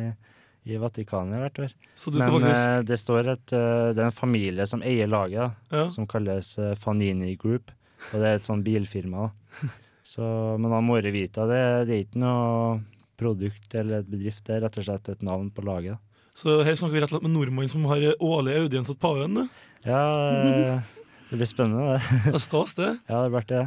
i 0.72 0.78
Vatikanet 0.80 1.38
hvert 1.44 1.58
år. 1.66 1.74
Så 1.94 2.10
Men 2.14 2.26
faktisk- 2.26 2.70
eh, 2.70 2.82
det 2.88 2.98
står 2.98 3.28
et 3.36 3.52
eh, 3.52 3.92
Det 3.92 3.98
er 4.00 4.06
en 4.08 4.16
familie 4.18 4.66
som 4.66 4.82
eier 4.82 5.06
laget, 5.06 5.52
Ja. 5.70 5.88
som 5.88 6.06
kalles 6.06 6.56
Fanini 6.78 7.36
Group. 7.36 7.70
Og 8.14 8.20
det 8.20 8.26
er 8.26 8.34
et 8.40 8.48
sånn 8.48 8.64
bilfirma. 8.64 9.30
Så, 10.10 10.56
men 10.58 10.72
Amore 10.72 11.12
Vita, 11.12 11.44
det, 11.46 11.86
det 11.86 11.94
er 11.94 12.04
ikke 12.06 12.18
noe 12.18 12.80
produkt 13.20 13.74
eller 13.76 14.00
et 14.02 14.08
bedrift, 14.10 14.42
det 14.48 14.56
er 14.56 14.64
rett 14.66 14.78
og 14.80 14.86
slett 14.88 15.12
et 15.12 15.22
navn 15.26 15.50
på 15.54 15.64
laget. 15.66 16.00
Så 16.40 16.60
her 16.64 16.74
snakker 16.78 16.96
vi 16.96 17.02
rett 17.04 17.10
og 17.10 17.18
slett 17.18 17.26
med 17.28 17.34
nordmannen 17.36 17.70
som 17.72 17.84
har 17.90 18.04
årlig 18.16 18.56
audiens 18.62 18.88
hos 18.88 18.98
paven. 19.00 19.42
Ja, 19.84 20.02
eh, 20.32 20.90
det 21.30 21.38
blir 21.40 21.50
spennende, 21.50 21.98
det. 21.98 22.02
Det 22.30 22.34
er 22.40 22.44
stas, 22.46 22.74
det. 22.78 22.90
Ja, 23.10 23.22
det 23.26 23.30
blir 23.34 23.46
det. 23.52 23.64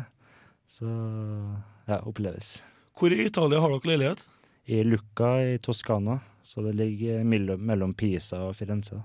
Så 0.73 0.89
ja, 1.87 1.99
opplevelse. 2.01 2.63
Hvor 2.97 3.13
i 3.13 3.23
Italia 3.27 3.59
har 3.61 3.73
dere 3.73 3.93
leilighet? 3.93 4.27
I 4.65 4.83
Lucca 4.87 5.33
i 5.43 5.57
Toskana, 5.59 6.19
så 6.43 6.63
det 6.63 6.75
ligger 6.79 7.23
mellom, 7.27 7.59
mellom 7.67 7.93
Pisa 7.97 8.39
og 8.47 8.55
Firenze. 8.55 9.01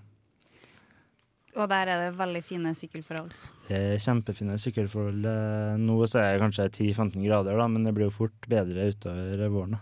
Og 1.59 1.67
der 1.73 1.91
er 1.91 2.03
det 2.05 2.19
veldig 2.19 2.43
fine 2.47 2.71
sykkelforhold. 2.77 3.33
Det 3.67 3.79
er 3.97 4.03
kjempefine 4.03 4.59
sykkelforhold. 4.63 5.25
Eh, 5.27 5.77
Nå 5.83 5.97
så 6.07 6.21
er 6.23 6.37
det 6.37 6.43
kanskje 6.45 6.69
10-15 6.93 7.25
grader, 7.27 7.59
da, 7.59 7.67
men 7.73 7.85
det 7.89 7.95
blir 7.97 8.07
jo 8.07 8.15
fort 8.15 8.47
bedre 8.49 8.91
utover 8.93 9.43
våren. 9.51 9.75
da. 9.75 9.81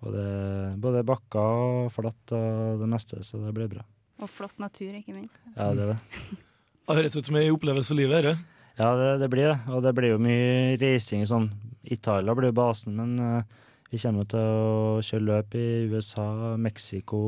Og 0.00 0.14
det 0.14 0.26
er 0.26 0.76
både 0.80 1.02
bakker 1.08 1.64
og 1.64 1.90
flatt 1.92 2.32
og 2.36 2.80
det 2.80 2.88
meste, 2.88 3.20
så 3.26 3.40
det 3.42 3.52
blir 3.56 3.68
bra. 3.72 3.84
Og 4.20 4.28
flott 4.28 4.56
natur, 4.60 4.92
ikke 4.96 5.16
minst. 5.16 5.36
Ja, 5.56 5.72
det 5.76 5.84
er 5.88 5.92
det. 5.94 6.38
Det 6.90 6.96
høres 6.98 7.14
ut 7.14 7.28
som 7.28 7.36
ei 7.38 7.52
opplevelse 7.54 7.92
for 7.92 7.98
livet. 8.00 8.24
dette. 8.24 8.60
Ja, 8.74 8.88
det, 8.98 9.10
det 9.20 9.28
blir 9.30 9.46
det. 9.46 9.58
Og 9.70 9.82
det 9.84 9.92
blir 9.94 10.10
jo 10.10 10.22
mye 10.22 10.72
reising 10.80 11.22
sånn. 11.28 11.46
Italia 11.86 12.34
blir 12.34 12.50
jo 12.50 12.56
basen, 12.56 12.96
men 12.98 13.12
uh, 13.22 13.60
vi 13.92 14.00
kommer 14.02 14.26
til 14.26 14.40
å 14.40 15.04
kjøre 15.04 15.26
løp 15.28 15.54
i 15.54 15.66
USA, 15.92 16.56
Mexico, 16.58 17.20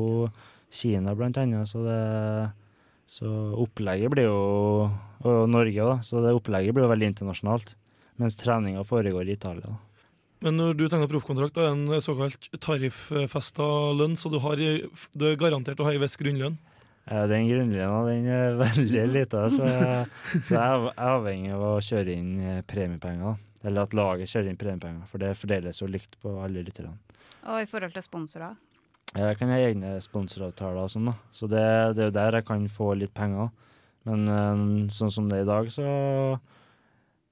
Kina 0.73 1.13
blant 1.15 1.39
annet, 1.39 1.69
så 1.69 1.85
det 1.85 2.01
så 3.13 3.29
opplegget 3.61 4.09
blir 4.13 4.29
jo 4.29 4.37
Og 5.23 5.47
Norge, 5.47 5.79
da. 5.79 5.95
Så 6.03 6.19
det 6.23 6.33
opplegget 6.35 6.75
blir 6.75 6.83
jo 6.83 6.91
veldig 6.91 7.13
internasjonalt. 7.13 7.75
Mens 8.19 8.35
treninga 8.35 8.83
foregår 8.83 9.29
i 9.29 9.37
Italia. 9.37 9.69
da. 9.69 9.92
Men 10.43 10.57
når 10.59 10.75
du 10.75 10.83
tegner 10.91 11.07
proffkontrakt, 11.07 11.55
er 11.55 11.69
det 11.69 11.95
en 11.95 12.03
såkalt 12.03 12.49
tariffesta 12.59 13.65
lønn, 13.95 14.17
så 14.19 14.31
du, 14.31 14.41
har, 14.43 14.59
du 14.59 15.25
er 15.29 15.39
garantert 15.39 15.79
å 15.79 15.87
ha 15.87 15.93
en 15.95 16.03
viss 16.03 16.19
grunnlønn. 16.19 16.57
Ja, 17.07 17.23
Den 17.27 17.47
grunnlønna 17.47 18.01
den 18.07 18.27
er 18.31 18.57
veldig 18.59 19.05
lita, 19.11 19.45
så, 19.55 19.67
så 20.35 20.57
jeg 20.57 20.59
er 20.59 20.89
avhengig 21.07 21.53
av 21.55 21.63
å 21.69 21.71
kjøre 21.83 22.15
inn 22.15 22.33
eh, 22.41 22.61
premiepenger. 22.67 23.39
Eller 23.63 23.87
at 23.87 23.95
laget 23.95 24.31
kjører 24.31 24.51
inn 24.51 24.59
premiepenger, 24.59 25.07
for 25.07 25.23
det 25.23 25.31
fordeles 25.39 25.79
jo 25.79 25.87
likt 25.87 26.17
på 26.19 26.35
alle 26.43 26.63
lytterne. 26.67 26.97
Og 27.47 27.63
i 27.63 27.67
forhold 27.67 27.95
til 27.95 28.03
sponsorer. 28.03 28.59
Jeg 29.13 29.37
kan 29.39 29.51
ha 29.53 29.59
egne 29.61 29.93
sponsoravtaler 30.03 30.83
og 30.83 30.91
sånn, 30.91 31.07
da. 31.11 31.15
Så 31.35 31.47
det, 31.47 31.63
det 31.95 32.03
er 32.03 32.11
jo 32.11 32.17
der 32.17 32.39
jeg 32.39 32.47
kan 32.49 32.67
få 32.71 32.89
litt 32.99 33.13
penger. 33.15 33.51
Men 34.09 34.27
eh, 34.27 34.67
sånn 34.91 35.15
som 35.15 35.31
det 35.31 35.39
er 35.39 35.47
i 35.47 35.51
dag, 35.53 35.71
så 35.71 35.87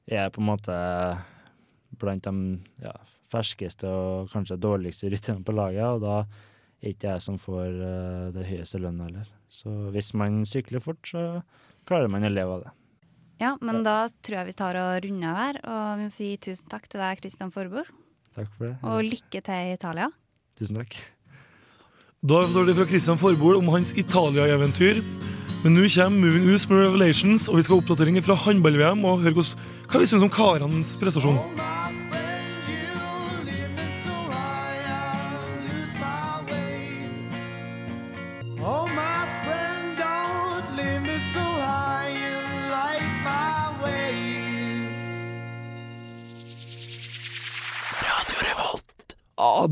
er 0.07 0.17
jeg 0.21 0.35
på 0.35 0.43
en 0.43 0.49
måte 0.53 0.79
blant 2.01 2.27
de 2.27 2.59
ja, 2.83 2.93
ferskeste 3.31 3.87
og 3.89 4.31
kanskje 4.33 4.59
dårligste 4.61 5.11
rytterne 5.11 5.45
på 5.45 5.55
laget, 5.55 5.85
og 5.85 6.03
da 6.03 6.17
er 6.81 6.93
ikke 6.93 7.13
jeg 7.13 7.23
som 7.23 7.37
får 7.41 7.77
uh, 7.77 8.27
det 8.35 8.47
høyeste 8.49 8.81
lønna 8.81 9.07
heller. 9.07 9.31
Så 9.51 9.71
hvis 9.93 10.13
man 10.17 10.41
sykler 10.49 10.83
fort, 10.83 11.01
så 11.05 11.41
klarer 11.87 12.11
man 12.11 12.25
å 12.25 12.31
leve 12.31 12.57
av 12.57 12.63
det. 12.65 12.75
Ja, 13.41 13.55
men 13.61 13.81
da 13.85 14.05
tror 14.21 14.41
jeg 14.41 14.51
vi 14.51 14.57
tar 14.57 14.77
og 14.77 14.91
runder 15.05 15.31
av 15.31 15.39
her. 15.39 15.59
Og 15.65 15.85
vi 15.97 16.05
må 16.05 16.13
si 16.13 16.29
tusen 16.41 16.69
takk 16.69 16.85
til 16.91 17.01
deg, 17.01 17.23
Christian 17.23 17.53
Forbord. 17.53 17.89
Takk 18.37 18.51
for 18.53 18.67
det. 18.67 18.75
Og 18.85 19.01
lykke 19.07 19.41
til 19.41 19.71
i 19.71 19.73
Italia. 19.73 20.11
Tusen 20.59 20.77
takk. 20.77 20.99
Da 22.21 22.43
får 22.53 22.69
det 22.69 22.77
fra 22.77 22.85
Christian 22.85 23.17
Forbord 23.17 23.57
om 23.57 23.73
hans 23.73 23.95
Italia-eventyr. 23.97 25.01
Men 25.63 25.77
nå 25.77 25.89
kommer 25.93 26.21
Moving 26.21 26.47
Us 26.53 26.69
med 26.69 26.85
Revelations, 26.85 27.49
og 27.49 27.57
vi 27.57 27.65
skal 27.65 27.79
ha 27.79 27.81
oppdateringer 27.83 28.25
fra 28.25 28.37
håndball-VM 28.45 29.05
og 29.05 29.25
høre 29.25 29.41
hva 29.41 30.01
vi 30.01 30.09
syns 30.09 30.25
om 30.25 30.33
karenes 30.33 30.95
prestasjon. 31.01 31.41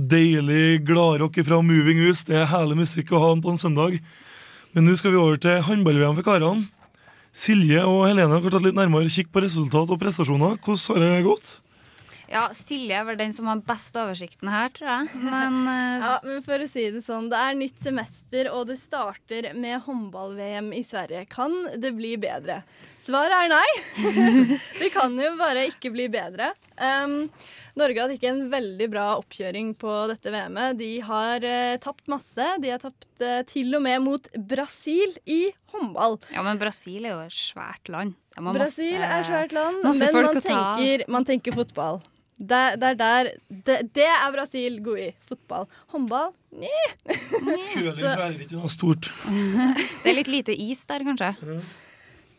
Deilig 0.09 0.81
gladrock 0.87 1.37
fra 1.45 1.61
Moving 1.65 2.01
Us. 2.07 2.25
Det 2.27 2.37
er 2.39 2.49
herlig 2.49 2.79
musikk 2.81 3.13
å 3.13 3.21
ha 3.21 3.31
på 3.41 3.53
en 3.53 3.61
søndag. 3.61 3.99
Men 4.73 4.85
nå 4.85 4.95
skal 4.99 5.13
vi 5.13 5.21
over 5.21 5.39
til 5.41 5.63
håndball-VM 5.65 6.17
for 6.19 6.27
karene. 6.27 6.67
Silje 7.35 7.83
og 7.85 8.07
Helene 8.07 8.33
har 8.33 8.53
tatt 8.53 8.65
litt 8.65 8.77
nærmere 8.77 9.11
kikk 9.13 9.29
på 9.33 9.43
resultat 9.45 9.91
og 9.93 9.99
prestasjoner. 10.01 10.57
Hvordan 10.65 11.03
har 11.05 11.19
det 11.19 11.25
gått? 11.27 11.57
Ja, 12.29 12.43
Silje 12.53 12.93
er 12.93 13.05
vel 13.07 13.17
den 13.17 13.31
som 13.33 13.47
har 13.49 13.61
best 13.65 13.95
oversikten 13.97 14.51
her, 14.53 14.69
tror 14.73 14.89
jeg. 14.91 15.21
Men 15.23 15.55
uh... 15.65 15.77
Ja, 16.09 16.11
men 16.25 16.43
for 16.45 16.61
å 16.61 16.67
si 16.69 16.83
det 16.93 17.01
sånn, 17.05 17.29
det 17.31 17.39
er 17.41 17.57
nytt 17.57 17.79
semester, 17.81 18.51
og 18.53 18.67
det 18.69 18.77
starter 18.81 19.49
med 19.57 19.81
håndball-VM 19.87 20.69
i 20.77 20.83
Sverige. 20.85 21.25
Kan 21.31 21.55
det 21.81 21.93
bli 21.97 22.13
bedre? 22.21 22.61
Svaret 23.01 23.33
er 23.33 23.53
nei. 23.53 24.19
det 24.81 24.91
kan 24.93 25.17
jo 25.17 25.33
bare 25.41 25.65
ikke 25.71 25.93
bli 25.95 26.05
bedre. 26.13 26.51
Um, 26.77 27.23
Norge 27.79 28.01
hadde 28.03 28.15
ikke 28.17 28.29
en 28.33 28.43
veldig 28.51 28.87
bra 28.91 29.05
oppkjøring 29.21 29.71
på 29.79 29.93
dette 30.11 30.31
VM-et. 30.33 30.77
De 30.79 30.89
har 31.07 31.45
eh, 31.47 31.77
tapt 31.81 32.05
masse. 32.11 32.45
De 32.63 32.69
har 32.73 32.81
tapt 32.83 33.23
eh, 33.25 33.41
til 33.49 33.73
og 33.79 33.83
med 33.87 34.03
mot 34.05 34.29
Brasil 34.51 35.15
i 35.29 35.41
håndball. 35.73 36.19
ja, 36.35 36.43
men 36.45 36.59
Brasil 36.61 37.05
er 37.07 37.15
jo 37.15 37.23
et 37.25 37.35
svært 37.39 37.89
land. 37.93 38.15
Brasil 38.39 38.95
masse- 38.99 39.11
er 39.19 39.27
svært 39.27 39.51
land, 39.57 39.81
men 39.83 39.99
man 39.99 40.41
tenker, 40.45 41.03
man 41.11 41.25
tenker 41.27 41.55
fotball. 41.57 42.01
Det, 42.39 42.79
det 42.79 42.87
er 42.93 42.95
der 42.95 43.29
det, 43.67 43.73
det 43.97 44.05
er 44.07 44.29
Brasil 44.31 44.77
god 44.83 44.99
i. 45.03 45.09
Fotball. 45.27 45.65
Håndball? 45.91 46.29
Nei! 46.55 46.85
Så- 47.03 48.13
er 48.15 48.37
ikke 48.39 48.55
noe 48.55 48.69
stort. 48.71 49.09
Det 50.03 50.07
er 50.13 50.15
litt 50.15 50.31
lite 50.31 50.55
is 50.55 50.85
der, 50.87 51.03
kanskje. 51.03 51.33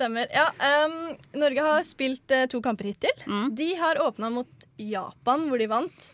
Stemmer. 0.01 0.31
Ja, 0.33 0.47
um, 0.87 1.17
Norge 1.37 1.61
har 1.61 1.83
spilt 1.85 2.33
uh, 2.33 2.47
to 2.49 2.63
kamper 2.65 2.89
hittil. 2.89 3.19
Mm. 3.29 3.51
De 3.55 3.75
har 3.77 4.01
åpna 4.01 4.31
mot 4.33 4.49
Japan, 4.81 5.45
hvor 5.51 5.61
de 5.61 5.67
vant. 5.69 6.07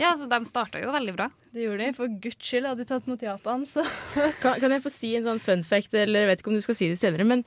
Ja, 0.00 0.12
så 0.18 0.26
de 0.30 0.40
starta 0.48 0.80
jo 0.82 0.90
veldig 0.94 1.14
bra. 1.16 1.28
Det 1.54 1.62
gjorde 1.62 1.84
de. 1.86 1.92
For 1.94 2.10
guds 2.22 2.38
skyld 2.42 2.66
hadde 2.66 2.82
de 2.82 2.88
tatt 2.88 3.06
mot 3.06 3.20
Japan, 3.22 3.62
så 3.68 3.84
Kan, 4.42 4.56
kan 4.62 4.72
jeg 4.74 4.82
få 4.82 4.90
si 4.90 5.12
en 5.18 5.26
sånn 5.26 5.40
fun 5.42 5.62
fact, 5.66 5.94
eller 5.94 6.24
jeg 6.24 6.30
vet 6.32 6.42
ikke 6.42 6.50
om 6.50 6.56
du 6.58 6.64
skal 6.64 6.78
si 6.78 6.88
det 6.90 6.98
senere, 6.98 7.26
men 7.28 7.44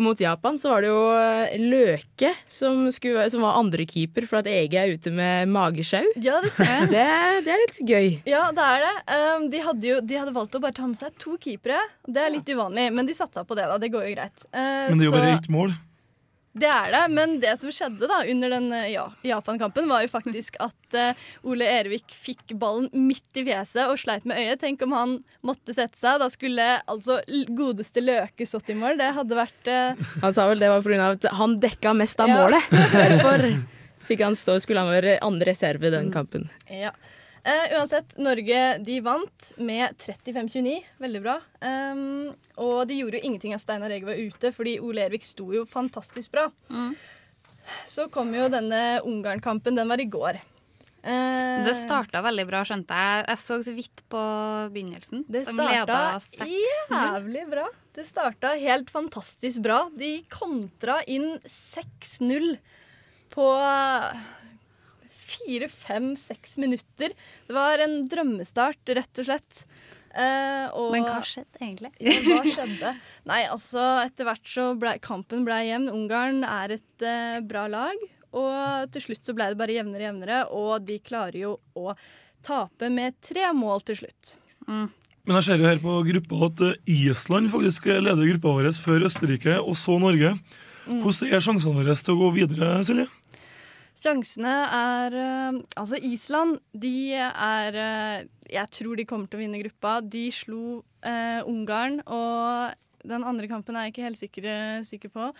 mot 0.00 0.20
Japan 0.20 0.56
så 0.60 0.72
var 0.72 0.84
det 0.84 0.90
jo 0.90 1.02
eh, 1.16 1.56
Løke 1.60 2.32
som, 2.48 2.86
skulle, 2.92 3.26
som 3.32 3.44
var 3.44 3.58
andrekeeper 3.60 4.26
for 4.28 4.40
at 4.40 4.48
EG 4.48 4.76
er 4.80 4.94
ute 4.96 5.12
med 5.12 5.52
magesjau. 5.52 6.04
Ja, 6.20 6.40
det 6.44 6.54
stemmer. 6.56 6.88
Det, 6.94 7.04
det 7.46 7.52
er 7.54 7.60
litt 7.66 7.78
gøy. 7.86 8.08
Ja, 8.28 8.46
det 8.56 8.64
er 8.64 8.86
det. 8.86 8.94
Um, 9.12 9.44
de, 9.52 9.60
hadde 9.64 9.88
jo, 9.92 10.00
de 10.04 10.18
hadde 10.20 10.34
valgt 10.36 10.56
å 10.56 10.62
bare 10.64 10.76
ta 10.76 10.88
med 10.88 10.98
seg 11.00 11.14
to 11.20 11.36
keepere. 11.40 11.78
Det 12.08 12.24
er 12.24 12.32
litt 12.32 12.48
uvanlig, 12.50 12.88
men 12.96 13.08
de 13.08 13.16
satsa 13.16 13.44
på 13.46 13.56
det, 13.58 13.68
da. 13.70 13.76
Det 13.80 13.92
går 13.92 14.08
jo 14.08 14.16
greit. 14.16 14.44
Uh, 14.50 14.88
Men 14.90 14.98
det 15.04 15.08
så- 15.10 15.14
bare 15.16 15.36
ett 15.36 15.48
mål. 15.52 15.76
Det 16.52 16.66
er 16.66 16.88
det, 16.90 17.02
men 17.14 17.36
det 17.42 17.52
som 17.60 17.70
skjedde 17.70 18.08
da 18.10 18.24
under 18.26 18.50
den 18.56 18.72
eh, 18.74 18.88
ja, 18.90 19.04
Japan-kampen, 19.22 19.86
var 19.90 20.02
jo 20.02 20.10
faktisk 20.10 20.56
at 20.58 20.96
uh, 20.98 21.20
Ole 21.46 21.68
Ervik 21.70 22.10
fikk 22.10 22.56
ballen 22.58 22.88
midt 22.90 23.38
i 23.38 23.44
fjeset 23.46 23.84
og 23.86 24.00
sleit 24.02 24.26
med 24.26 24.40
øyet. 24.40 24.58
Tenk 24.64 24.82
om 24.82 24.96
han 24.96 25.12
måtte 25.46 25.76
sette 25.76 25.94
seg. 26.00 26.18
Da 26.18 26.26
skulle 26.32 26.66
altså 26.90 27.20
godeste 27.54 28.02
Løke 28.02 28.48
stått 28.50 28.72
i 28.74 28.78
mål. 28.78 28.98
Det 28.98 29.12
hadde 29.20 29.38
vært 29.38 29.70
uh... 29.70 30.10
Han 30.24 30.34
sa 30.34 30.48
vel 30.50 30.62
det 30.62 30.72
var 30.72 30.82
pga. 30.82 31.12
at 31.14 31.30
han 31.38 31.60
dekka 31.62 31.94
mest 31.94 32.18
av 32.24 32.32
Ja. 32.32 32.42
målet. 32.42 32.74
Derfor 32.98 33.46
fikk 34.10 34.26
han 34.26 34.34
stå, 34.34 34.58
skulle 34.58 34.82
han 34.82 34.90
være 34.90 35.20
andre 35.22 35.52
reserve 35.52 35.86
i 35.86 35.94
den 35.94 36.10
kampen. 36.10 36.50
Ja. 36.66 36.90
Eh, 37.42 37.72
uansett, 37.78 38.18
Norge 38.20 38.78
de 38.84 38.98
vant 39.00 39.52
med 39.56 39.96
35-29. 39.96 40.74
Veldig 41.00 41.22
bra. 41.24 41.38
Um, 41.64 42.34
og 42.60 42.82
de 42.90 42.98
gjorde 42.98 43.16
jo 43.16 43.30
ingenting 43.30 43.54
av 43.56 43.62
Steinar 43.62 43.92
Ege 43.94 44.08
var 44.10 44.20
ute, 44.20 44.52
fordi 44.52 44.76
Ole 44.84 45.06
Ervik 45.06 45.24
sto 45.24 45.48
jo 45.54 45.64
fantastisk 45.68 46.34
bra. 46.34 46.50
Så 47.88 48.08
kom 48.12 48.34
jo 48.36 48.50
denne 48.52 49.00
Ungarn-kampen. 49.06 49.78
Den 49.78 49.88
var 49.88 50.02
i 50.02 50.08
går. 50.10 50.40
Uh, 51.00 51.64
Det 51.64 51.72
starta 51.78 52.20
veldig 52.26 52.44
bra, 52.50 52.60
skjønte 52.68 52.92
jeg. 52.92 53.24
Jeg 53.30 53.40
så 53.40 53.60
så 53.64 53.72
vidt 53.76 54.02
på 54.12 54.24
begynnelsen. 54.74 55.24
Det 55.24 55.46
De 55.46 55.54
starta 55.54 56.00
jævlig 56.44 57.46
bra. 57.48 57.70
Det 57.96 58.04
starta 58.06 58.52
helt 58.60 58.92
fantastisk 58.92 59.64
bra. 59.64 59.86
De 59.96 60.18
kontra 60.28 61.00
inn 61.08 61.38
6-0 61.48 62.52
på 63.32 63.48
fire, 65.30 65.70
fem, 65.72 66.12
seks 66.18 66.58
minutter. 66.60 67.14
Det 67.46 67.56
var 67.56 67.82
en 67.84 68.02
drømmestart, 68.10 68.82
rett 68.98 69.22
og 69.22 69.28
slett. 69.30 69.64
Eh, 70.10 70.66
og, 70.74 70.90
Men 70.96 71.06
hva 71.06 71.20
skjedde 71.22 71.60
egentlig? 71.62 71.92
Ja, 72.02 72.16
hva 72.26 72.40
skjedde? 72.46 72.94
Nei, 73.30 73.42
altså, 73.46 73.82
etter 74.02 74.26
hvert 74.26 74.48
så 74.50 74.70
ble 74.78 74.96
kampen 75.04 75.44
ble 75.46 75.60
jevn. 75.68 75.90
Ungarn 75.92 76.42
er 76.46 76.78
et 76.80 77.06
eh, 77.06 77.38
bra 77.46 77.68
lag. 77.70 78.08
Og 78.30 78.90
til 78.94 79.08
slutt 79.08 79.26
så 79.26 79.34
ble 79.34 79.50
det 79.50 79.58
bare 79.58 79.74
jevnere 79.74 80.02
og 80.02 80.06
jevnere, 80.06 80.40
og 80.54 80.86
de 80.86 81.00
klarer 81.02 81.38
jo 81.40 81.56
å 81.78 81.94
tape 82.46 82.90
med 82.92 83.18
tre 83.26 83.48
mål 83.56 83.82
til 83.88 84.04
slutt. 84.04 84.36
Men 84.66 85.36
jeg 85.36 85.46
ser 85.48 85.62
jo 85.62 85.66
her 85.68 85.80
på 85.82 85.96
gruppa 86.06 86.42
at 86.46 86.64
eh, 86.66 86.76
Island 87.10 87.50
faktisk 87.52 87.90
leder 87.90 88.34
gruppa 88.34 88.56
vår 88.58 88.70
før 88.82 89.06
Østerrike, 89.10 89.58
og 89.62 89.78
så 89.78 89.98
Norge. 90.02 90.34
Mm. 90.86 91.02
Hvordan 91.04 91.34
er 91.34 91.44
sjansene 91.44 91.76
våre 91.76 91.94
til 91.94 92.16
å 92.16 92.20
gå 92.22 92.30
videre, 92.38 92.70
Silje? 92.86 93.06
Sjansene 94.00 94.52
er 94.72 95.16
eh, 95.20 95.58
Altså, 95.76 95.98
Island, 96.00 96.58
de 96.72 96.92
er 97.20 97.76
eh, 97.76 98.26
Jeg 98.50 98.70
tror 98.72 98.96
de 98.96 99.04
kommer 99.08 99.28
til 99.30 99.40
å 99.40 99.42
vinne 99.44 99.60
gruppa. 99.62 99.98
De 100.02 100.26
slo 100.34 100.80
eh, 101.04 101.40
Ungarn, 101.48 102.00
og 102.08 102.76
den 103.08 103.24
andre 103.24 103.48
kampen 103.48 103.76
er 103.76 103.86
jeg 103.88 103.94
ikke 103.94 104.06
helt 104.08 104.20
sikker, 104.20 104.48
sikker 104.84 105.12
på. 105.14 105.30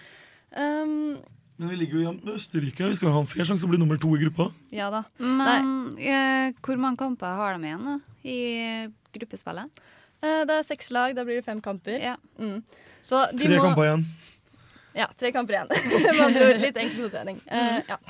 Um, 0.57 1.19
Men 1.61 1.69
vi 1.73 1.77
ligger 1.83 2.01
jo 2.07 2.13
med 2.17 2.31
Østerrike. 2.39 2.87
Vi 2.89 2.97
skal 2.97 3.13
ha 3.13 3.21
en 3.21 3.29
fair 3.29 3.45
sjanse 3.45 3.61
til 3.65 3.69
å 3.69 3.73
bli 3.75 3.81
nummer 3.83 4.01
to 4.01 4.13
i 4.17 4.21
gruppa. 4.23 4.47
ja 4.73 4.89
da. 4.93 5.03
Men 5.21 5.93
eh, 6.01 6.55
hvor 6.65 6.81
mange 6.81 7.01
kamper 7.03 7.37
har 7.37 7.59
de 7.59 7.69
igjen 7.69 7.85
da, 7.91 7.99
i 8.25 8.39
gruppespillet? 9.17 9.83
Eh, 10.25 10.43
Det 10.49 10.57
er 10.57 10.67
seks 10.69 10.89
lag, 10.97 11.13
da 11.17 11.25
blir 11.29 11.41
det 11.41 11.45
fem 11.49 11.61
kamper. 11.65 12.17
Mm. 12.41 12.59
Så 13.05 13.27
de 13.33 13.45
Tre 13.49 13.57
må, 13.61 13.69
kamper 13.69 13.89
igjen. 13.91 14.07
Ja, 14.97 15.07
tre 15.17 15.31
kamper 15.37 15.55
igjen. 15.59 15.69
Med 16.17 16.25
andre 16.25 16.49
ord, 16.51 16.61
litt 16.65 16.77
enkel 16.81 17.05
hodetrening. 17.05 17.41
Eh, 17.47 17.81
ja. 17.93 18.01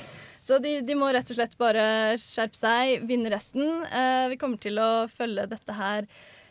Så 0.40 0.58
de, 0.62 0.78
de 0.86 0.96
må 0.96 1.10
rett 1.12 1.30
og 1.30 1.36
slett 1.36 1.56
bare 1.60 2.16
skjerpe 2.20 2.56
seg, 2.56 3.06
vinne 3.08 3.30
resten. 3.32 3.82
Eh, 3.86 4.26
vi 4.32 4.38
kommer 4.40 4.60
til 4.60 4.80
å 4.80 4.90
følge 5.12 5.44
dette 5.50 5.76
her 5.76 6.06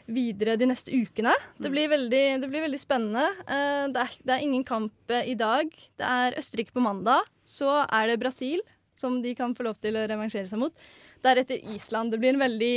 videre 0.09 0.55
de 0.57 0.67
neste 0.69 0.93
ukene. 0.93 1.33
Det 1.61 1.71
blir 1.73 1.89
veldig, 1.91 2.23
det 2.41 2.49
blir 2.49 2.65
veldig 2.65 2.79
spennende. 2.81 3.25
Eh, 3.45 3.85
det, 3.93 4.05
er, 4.05 4.15
det 4.25 4.35
er 4.35 4.45
ingen 4.45 4.65
kamp 4.67 5.13
eh, 5.13 5.31
i 5.33 5.35
dag. 5.37 5.69
Det 5.99 6.05
er 6.05 6.37
Østerrike 6.39 6.73
på 6.75 6.83
mandag. 6.85 7.25
Så 7.45 7.69
er 7.85 8.11
det 8.11 8.19
Brasil, 8.21 8.61
som 8.97 9.19
de 9.25 9.33
kan 9.37 9.55
få 9.57 9.65
lov 9.69 9.81
til 9.81 9.97
å 9.97 10.05
revansjere 10.09 10.49
seg 10.49 10.61
mot. 10.61 10.85
Deretter 11.25 11.59
Island. 11.73 12.13
Det 12.13 12.21
blir 12.21 12.35
en 12.35 12.43
veldig, 12.45 12.73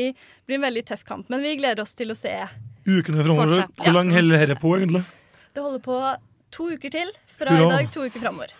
blir 0.48 0.61
en 0.61 0.66
veldig 0.66 0.87
tøff 0.92 1.05
kamp, 1.09 1.29
men 1.33 1.44
vi 1.44 1.55
gleder 1.61 1.85
oss 1.85 1.94
til 1.98 2.12
å 2.12 2.18
se. 2.18 2.35
Ukene 2.88 3.22
framover. 3.22 3.68
Hvor 3.79 3.94
lang 3.94 4.11
holder 4.16 4.46
dette 4.46 4.59
på, 4.61 4.75
egentlig? 4.81 5.05
Det 5.53 5.62
holder 5.62 5.85
på 5.85 6.01
to 6.53 6.72
uker 6.72 6.92
til. 6.96 7.14
Fra 7.37 7.53
Hurra. 7.55 7.68
i 7.68 7.77
dag 7.77 7.94
to 7.94 8.09
uker 8.09 8.25
framover. 8.25 8.57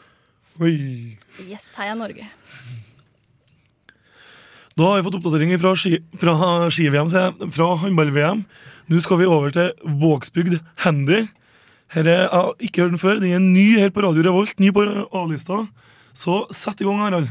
Oi. 0.61 1.17
Yes, 1.49 1.71
heia 1.79 1.95
Norge. 1.97 2.27
Da 4.77 4.87
har 4.89 4.99
vi 5.01 5.05
fått 5.07 5.17
oppdatering 5.19 5.53
fra 5.61 5.75
ski- 5.77 6.01
ski-VM, 6.73 7.11
fra 7.53 7.69
håndball-VM. 7.83 8.45
Nå 8.89 9.01
skal 9.05 9.19
vi 9.21 9.27
over 9.29 9.51
til 9.53 9.73
Vågsbygd 10.01 10.59
Handy. 10.85 11.27
Her 11.93 12.07
er, 12.09 12.21
jeg 12.25 12.31
har 12.33 12.55
ikke 12.61 12.83
hørt 12.83 12.95
den 12.95 13.01
før. 13.03 13.21
Den 13.21 13.33
er 13.37 13.39
ny 13.45 13.67
her 13.79 13.91
på 13.93 14.03
Radio 14.05 14.23
Revolt, 14.25 14.59
ny 14.61 14.71
på 14.73 14.85
A-lista. 15.13 15.67
Så 16.17 16.47
sett 16.57 16.81
i 16.81 16.85
gang, 16.89 17.01
Harald. 17.05 17.29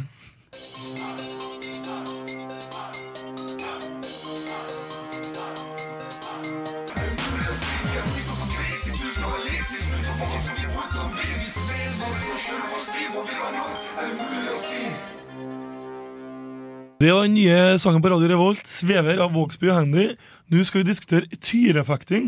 Det 17.02 17.10
var 17.10 17.24
den 17.26 17.34
nye 17.34 17.80
sangen 17.82 18.02
på 18.04 18.12
Radio 18.12 18.28
Revolt, 18.30 18.62
'Svever' 18.62 19.18
av 19.24 19.32
Vågsby 19.34 19.72
og 19.72 19.78
Handy. 19.80 20.04
Nå 20.54 20.62
skal 20.62 20.84
vi 20.84 20.92
diskutere 20.92 21.40
tyrefekting. 21.42 22.28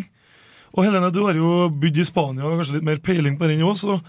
Og 0.74 0.88
Helene, 0.88 1.12
du 1.14 1.20
har 1.28 1.38
jo 1.38 1.68
bodd 1.70 2.00
i 2.02 2.06
Spania 2.08 2.48
og 2.48 2.58
kanskje 2.58 2.80
litt 2.80 2.88
mer 2.88 2.98
peiling 2.98 3.38
på 3.38 3.46
det 3.46 3.60
enn 3.60 3.68
oss. 3.70 3.84
så 3.86 4.00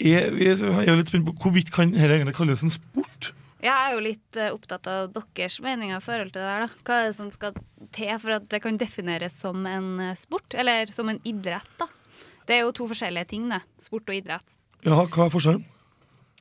er 0.00 0.32
vi 0.32 0.48
er 0.48 0.96
litt 0.96 1.12
spent 1.12 1.28
på 1.28 1.36
hvorvidt 1.36 1.68
kan 1.70 1.92
dette 1.92 2.08
egentlig 2.08 2.38
kalles 2.40 2.62
en 2.64 2.72
sport? 2.72 3.34
Jeg 3.60 3.74
er 3.74 3.92
jo 3.92 4.00
litt 4.00 4.36
eh, 4.40 4.48
opptatt 4.48 4.88
av 4.88 5.12
deres 5.12 5.60
meninger 5.60 6.00
i 6.00 6.00
forhold 6.00 6.32
til 6.32 6.40
det 6.40 6.48
der. 6.48 6.64
da. 6.64 6.68
Hva 6.88 7.00
er 7.02 7.06
det 7.08 7.16
som 7.20 7.30
skal 7.30 7.52
til 7.92 8.18
for 8.18 8.30
at 8.40 8.48
det 8.48 8.62
kan 8.64 8.80
defineres 8.80 9.36
som 9.36 9.66
en 9.66 10.00
eh, 10.00 10.16
sport? 10.16 10.54
Eller 10.54 10.88
som 10.88 11.12
en 11.12 11.20
idrett, 11.20 11.68
da. 11.76 11.84
Det 12.48 12.56
er 12.56 12.64
jo 12.64 12.72
to 12.72 12.88
forskjellige 12.88 13.28
ting, 13.28 13.50
det. 13.52 13.60
Sport 13.76 14.08
og 14.08 14.16
idrett. 14.16 14.56
Ja, 14.86 15.04
hva 15.04 15.26
er 15.26 15.36
forskjellen? 15.36 15.66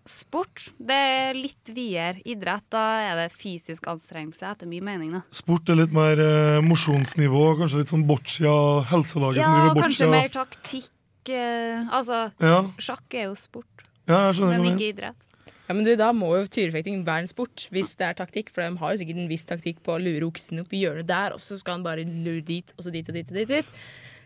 Sport 0.07 0.69
det 0.79 0.95
er 0.97 1.33
litt 1.37 1.69
videre. 1.75 2.21
Idrett 2.25 2.63
da 2.73 2.83
er 3.11 3.15
det 3.21 3.31
fysisk 3.35 3.87
anstrengelse, 3.91 4.47
etter 4.53 4.67
min 4.69 4.83
mening. 4.87 5.11
da. 5.17 5.21
Sport 5.35 5.69
er 5.69 5.75
litt 5.81 5.91
mer 5.95 6.19
eh, 6.23 6.59
mosjonsnivå, 6.65 7.43
kanskje 7.59 7.81
litt 7.83 7.91
sånn 7.93 8.05
boccia, 8.07 8.53
helselaget 8.91 9.43
som 9.43 9.57
Ja, 9.57 9.73
kanskje 9.75 10.09
mer 10.11 10.29
taktikk. 10.29 10.89
eh, 11.29 11.83
altså, 11.91 12.31
Ja. 12.39 12.63
sjakk 12.79 13.13
er 13.13 13.25
jo 13.27 13.35
sport, 13.35 13.83
Ja, 14.07 14.31
jeg 14.31 14.35
skjønner 14.39 14.61
men 14.63 14.77
ikke 14.77 14.93
idrett. 14.95 15.27
Ja, 15.67 15.73
men 15.75 15.83
du, 15.83 15.95
Da 15.97 16.13
må 16.13 16.29
jo 16.39 16.47
tyrefekting 16.47 17.03
være 17.03 17.19
en 17.25 17.27
sport, 17.27 17.67
hvis 17.73 17.97
det 17.97 18.07
er 18.07 18.13
taktikk. 18.25 18.49
For 18.49 18.61
de 18.63 18.77
har 18.77 18.93
jo 18.95 19.03
sikkert 19.03 19.17
en 19.19 19.27
viss 19.27 19.43
taktikk 19.43 19.83
på 19.83 19.97
å 19.97 20.01
lure 20.01 20.23
oksen 20.31 20.61
opp 20.61 20.71
i 20.71 20.85
hjørnet 20.85 21.07
der, 21.07 21.33
og 21.33 21.39
så 21.43 21.57
skal 21.59 21.73
han 21.75 21.83
bare 21.83 22.05
lure 22.07 22.39
dit, 22.41 22.71
og 22.77 22.85
så 22.85 22.91
dit 22.93 23.07
og 23.09 23.13
dit 23.13 23.27
og 23.27 23.35
dit. 23.35 23.47
dit. 23.49 23.65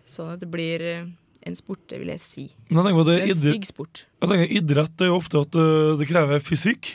Sånn 0.06 0.34
at 0.34 0.40
det 0.40 0.52
blir 0.52 0.82
eh, 0.82 1.06
en 1.48 1.56
sport, 1.58 1.82
det 1.90 2.00
vil 2.02 2.12
jeg 2.14 2.22
si. 2.22 2.44
Men 2.70 2.90
jeg 2.90 2.98
på 2.98 3.06
det 3.08 3.16
Det 3.16 3.24
er 3.24 3.34
en 3.34 3.40
stygg 3.40 3.70
sport. 3.70 4.04
Jeg 4.22 4.32
tenker 4.32 4.58
Idrett 4.60 5.02
er 5.02 5.10
jo 5.10 5.18
ofte 5.18 5.42
at 5.42 5.58
eh, 5.58 5.94
det 6.00 6.08
krever 6.10 6.44
fysikk. 6.46 6.92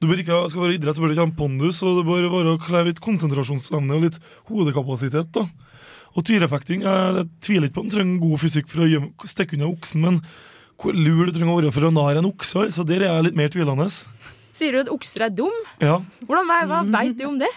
Du 0.00 0.08
bør 0.08 0.22
ikke, 0.22 0.36
skal 0.48 0.62
være 0.64 0.78
idrett, 0.78 0.96
så 0.96 1.02
bør 1.02 1.10
du 1.10 1.12
ikke 1.12 1.24
ha 1.26 1.28
en 1.28 1.36
pondus, 1.36 1.82
og 1.84 1.98
det 1.98 2.06
bør 2.08 2.30
være 2.32 2.54
å 2.56 2.60
kreve 2.62 2.88
litt 2.88 3.02
konsentrasjonsevne 3.04 3.98
og 3.98 4.06
litt 4.06 4.16
hodekapasitet. 4.48 5.28
da. 5.36 5.44
Og 6.16 6.24
tyrefekting, 6.24 6.86
jeg, 6.86 7.10
jeg 7.18 7.28
tviler 7.44 7.68
ikke 7.68 7.76
på 7.76 7.82
at 7.84 7.90
den 7.90 7.94
trenger 7.98 8.22
god 8.24 8.40
fysikk 8.40 8.70
for 8.70 8.82
å 8.86 9.28
stikke 9.28 9.58
unna 9.58 9.68
oksen, 9.68 10.06
men 10.06 10.22
hvor 10.80 10.96
lur 10.96 11.28
du 11.28 11.34
trenger 11.36 11.52
å 11.52 11.58
være 11.58 11.72
for 11.76 11.86
å 11.90 11.92
narre 11.92 12.22
en 12.22 12.30
okse, 12.30 12.70
så 12.72 12.86
der 12.88 13.04
er 13.04 13.12
jeg 13.12 13.26
litt 13.28 13.36
mer 13.38 13.52
tvilende. 13.52 13.90
Sier 14.56 14.72
du 14.72 14.80
at 14.80 14.92
okser 14.96 15.26
er 15.28 15.34
dum? 15.36 15.52
Ja. 15.84 15.98
Hvordan, 16.24 16.48
hva 16.48 16.62
hva 16.70 16.80
veit 16.96 17.20
du 17.20 17.26
om 17.28 17.36
det? 17.42 17.50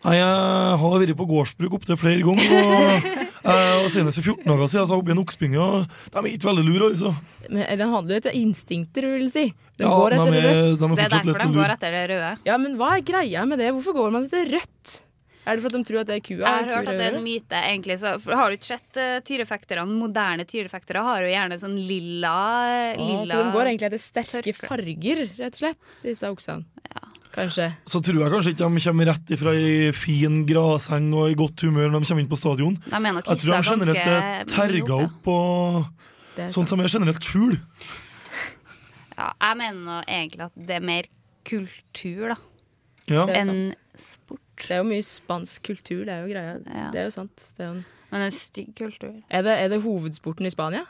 Nei, 0.00 0.14
Jeg 0.16 0.76
har 0.80 0.94
vært 1.02 1.16
på 1.18 1.26
gårdsbruk 1.28 1.74
opptil 1.76 1.98
flere 2.00 2.24
ganger. 2.24 2.54
Og, 2.56 3.08
eh, 3.52 3.74
og 3.82 3.90
Senest 3.92 4.20
for 4.22 4.32
14 4.32 4.46
dager 4.48 4.70
siden 4.72 4.86
så 4.88 4.94
jeg 4.94 5.02
oppe 5.02 5.12
i 5.12 5.16
en 5.16 5.20
oksebinge, 5.24 5.60
og 5.60 5.90
de 5.90 6.22
er 6.22 6.30
ikke 6.30 6.48
veldig 6.48 6.64
lure. 6.64 6.88
altså. 6.94 7.12
Men 7.50 7.66
Den 7.82 7.92
handler 7.92 8.16
jo 8.16 8.22
etter 8.22 8.38
instinkter, 8.40 9.10
vil 9.12 9.26
jeg 9.28 9.34
si. 9.34 9.44
Den 9.76 9.88
Ja, 9.88 9.92
går 9.92 10.10
de 10.16 10.16
etter 10.22 10.38
er- 10.40 10.48
rødt. 10.48 10.80
de 10.80 10.88
er 10.88 10.96
Det 10.96 11.04
er 11.04 11.14
derfor 11.18 11.44
de 11.44 11.60
går 11.60 11.76
etter 11.76 11.96
det 11.98 12.02
røde. 12.14 12.32
Ja, 12.48 12.56
men 12.56 12.80
hva 12.80 12.96
er 12.96 13.04
greia 13.12 13.44
med 13.48 13.60
det? 13.60 13.70
Hvorfor 13.76 13.96
går 14.00 14.10
man 14.16 14.24
etter 14.24 14.48
rødt? 14.56 14.96
Er 15.48 15.56
det 15.56 15.62
for 15.64 15.72
at 15.72 15.76
de 15.76 15.84
tror 15.88 16.00
at 16.00 16.06
det 16.06 16.16
er 16.16 16.24
kua? 16.24 16.40
Jeg 16.44 16.46
har 16.46 16.68
hørt 16.68 16.88
at 16.88 16.98
det 17.00 17.06
er 17.08 17.14
en 17.16 17.24
myte, 17.24 17.60
egentlig. 17.60 17.96
Så, 17.98 18.10
for, 18.20 18.36
har 18.36 18.50
du 18.52 18.56
ikke 18.56 18.68
sett 18.76 19.00
uh, 19.00 19.20
tyrefekterne? 19.24 19.86
Moderne 19.88 20.44
tyrefektere 20.44 21.00
har 21.04 21.24
jo 21.24 21.30
gjerne 21.32 21.56
sånn 21.60 21.78
lilla, 21.80 22.34
lilla 22.96 23.20
ah, 23.20 23.24
så 23.28 23.40
de 23.40 23.52
går 23.56 23.72
egentlig 23.72 23.88
etter 23.88 24.02
sterke 24.04 24.54
farger, 24.56 25.24
rett 25.40 25.56
og 25.56 25.62
slett, 25.64 25.80
disse 26.04 26.28
oksene. 26.28 26.64
Kanskje. 27.30 27.68
så 27.86 28.00
tror 28.02 28.24
jeg 28.24 28.32
kanskje 28.32 28.52
ikke 28.54 28.66
de 28.66 28.82
kommer 28.84 29.08
rett 29.12 29.32
ifra 29.36 29.52
ei 29.54 29.90
fin 29.94 30.40
graseng 30.48 31.12
og 31.14 31.30
i 31.30 31.36
godt 31.38 31.62
humør 31.62 31.92
når 31.92 32.02
de 32.02 32.10
kommer 32.10 32.24
inn 32.24 32.30
på 32.32 32.38
stadion. 32.40 32.76
Jeg 32.90 33.24
tror 33.44 33.54
de 33.54 33.70
generelt 33.70 34.02
er 34.02 34.44
terga 34.50 34.98
opp, 35.06 35.16
på 35.24 35.36
sånn 36.50 36.66
som 36.70 36.82
er 36.82 36.90
generelt 36.90 37.26
fugl. 37.26 37.58
Ja, 39.14 39.30
jeg 39.36 39.60
mener 39.60 39.80
nå 39.84 40.02
egentlig 40.08 40.46
at 40.48 40.56
det 40.56 40.76
er 40.78 40.84
mer 40.90 41.08
kultur, 41.46 42.32
da. 42.32 42.38
Ja. 43.10 43.24
Enn 43.34 43.72
sport. 44.00 44.42
Det 44.60 44.76
er 44.76 44.82
jo 44.82 44.88
mye 44.90 45.04
spansk 45.04 45.64
kultur, 45.70 46.04
det 46.04 46.14
er 46.14 46.24
jo 46.24 46.32
greia. 46.34 46.54
Ja. 46.66 46.88
Det 46.92 47.00
er 47.02 47.08
jo 47.08 47.12
sant. 47.14 47.44
Det 47.56 47.64
er, 47.64 47.68
jo 47.70 47.74
en... 47.78 47.84
Men 48.10 48.24
en 48.26 48.34
stygg 48.34 48.72
kultur. 48.78 49.14
er, 49.28 49.44
det, 49.46 49.54
er 49.54 49.70
det 49.72 49.80
hovedsporten 49.84 50.48
i 50.48 50.52
Spania? 50.52 50.84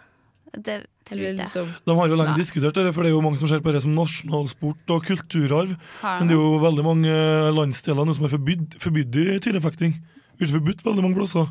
Det 0.51 0.77
tror 1.07 1.23
jeg. 1.23 1.37
liksom 1.39 1.69
De 1.87 1.97
har 1.99 2.09
jo 2.11 2.19
lenge 2.19 2.37
diskutert 2.39 2.79
det, 2.79 2.95
for 2.95 3.07
det 3.07 3.13
er 3.13 3.17
jo 3.17 3.23
mange 3.25 3.39
som 3.39 3.51
ser 3.51 3.63
på 3.65 3.75
det 3.75 3.83
som 3.85 3.95
nasjonalsport 3.95 4.95
og 4.97 5.05
kulturarv. 5.07 5.77
Men 6.03 6.31
det 6.31 6.37
er 6.37 6.41
jo 6.41 6.57
veldig 6.63 6.87
mange 6.87 7.19
landsdeler 7.55 8.09
nå 8.09 8.17
som 8.17 8.27
er 8.27 8.35
forbydd, 8.35 8.81
forbydd 8.83 9.21
i 9.23 9.39
tyrefekting. 9.45 9.95
Blitt 10.41 10.55
forbudt 10.55 10.85
veldig 10.87 11.05
mange 11.05 11.21
plasser. 11.21 11.49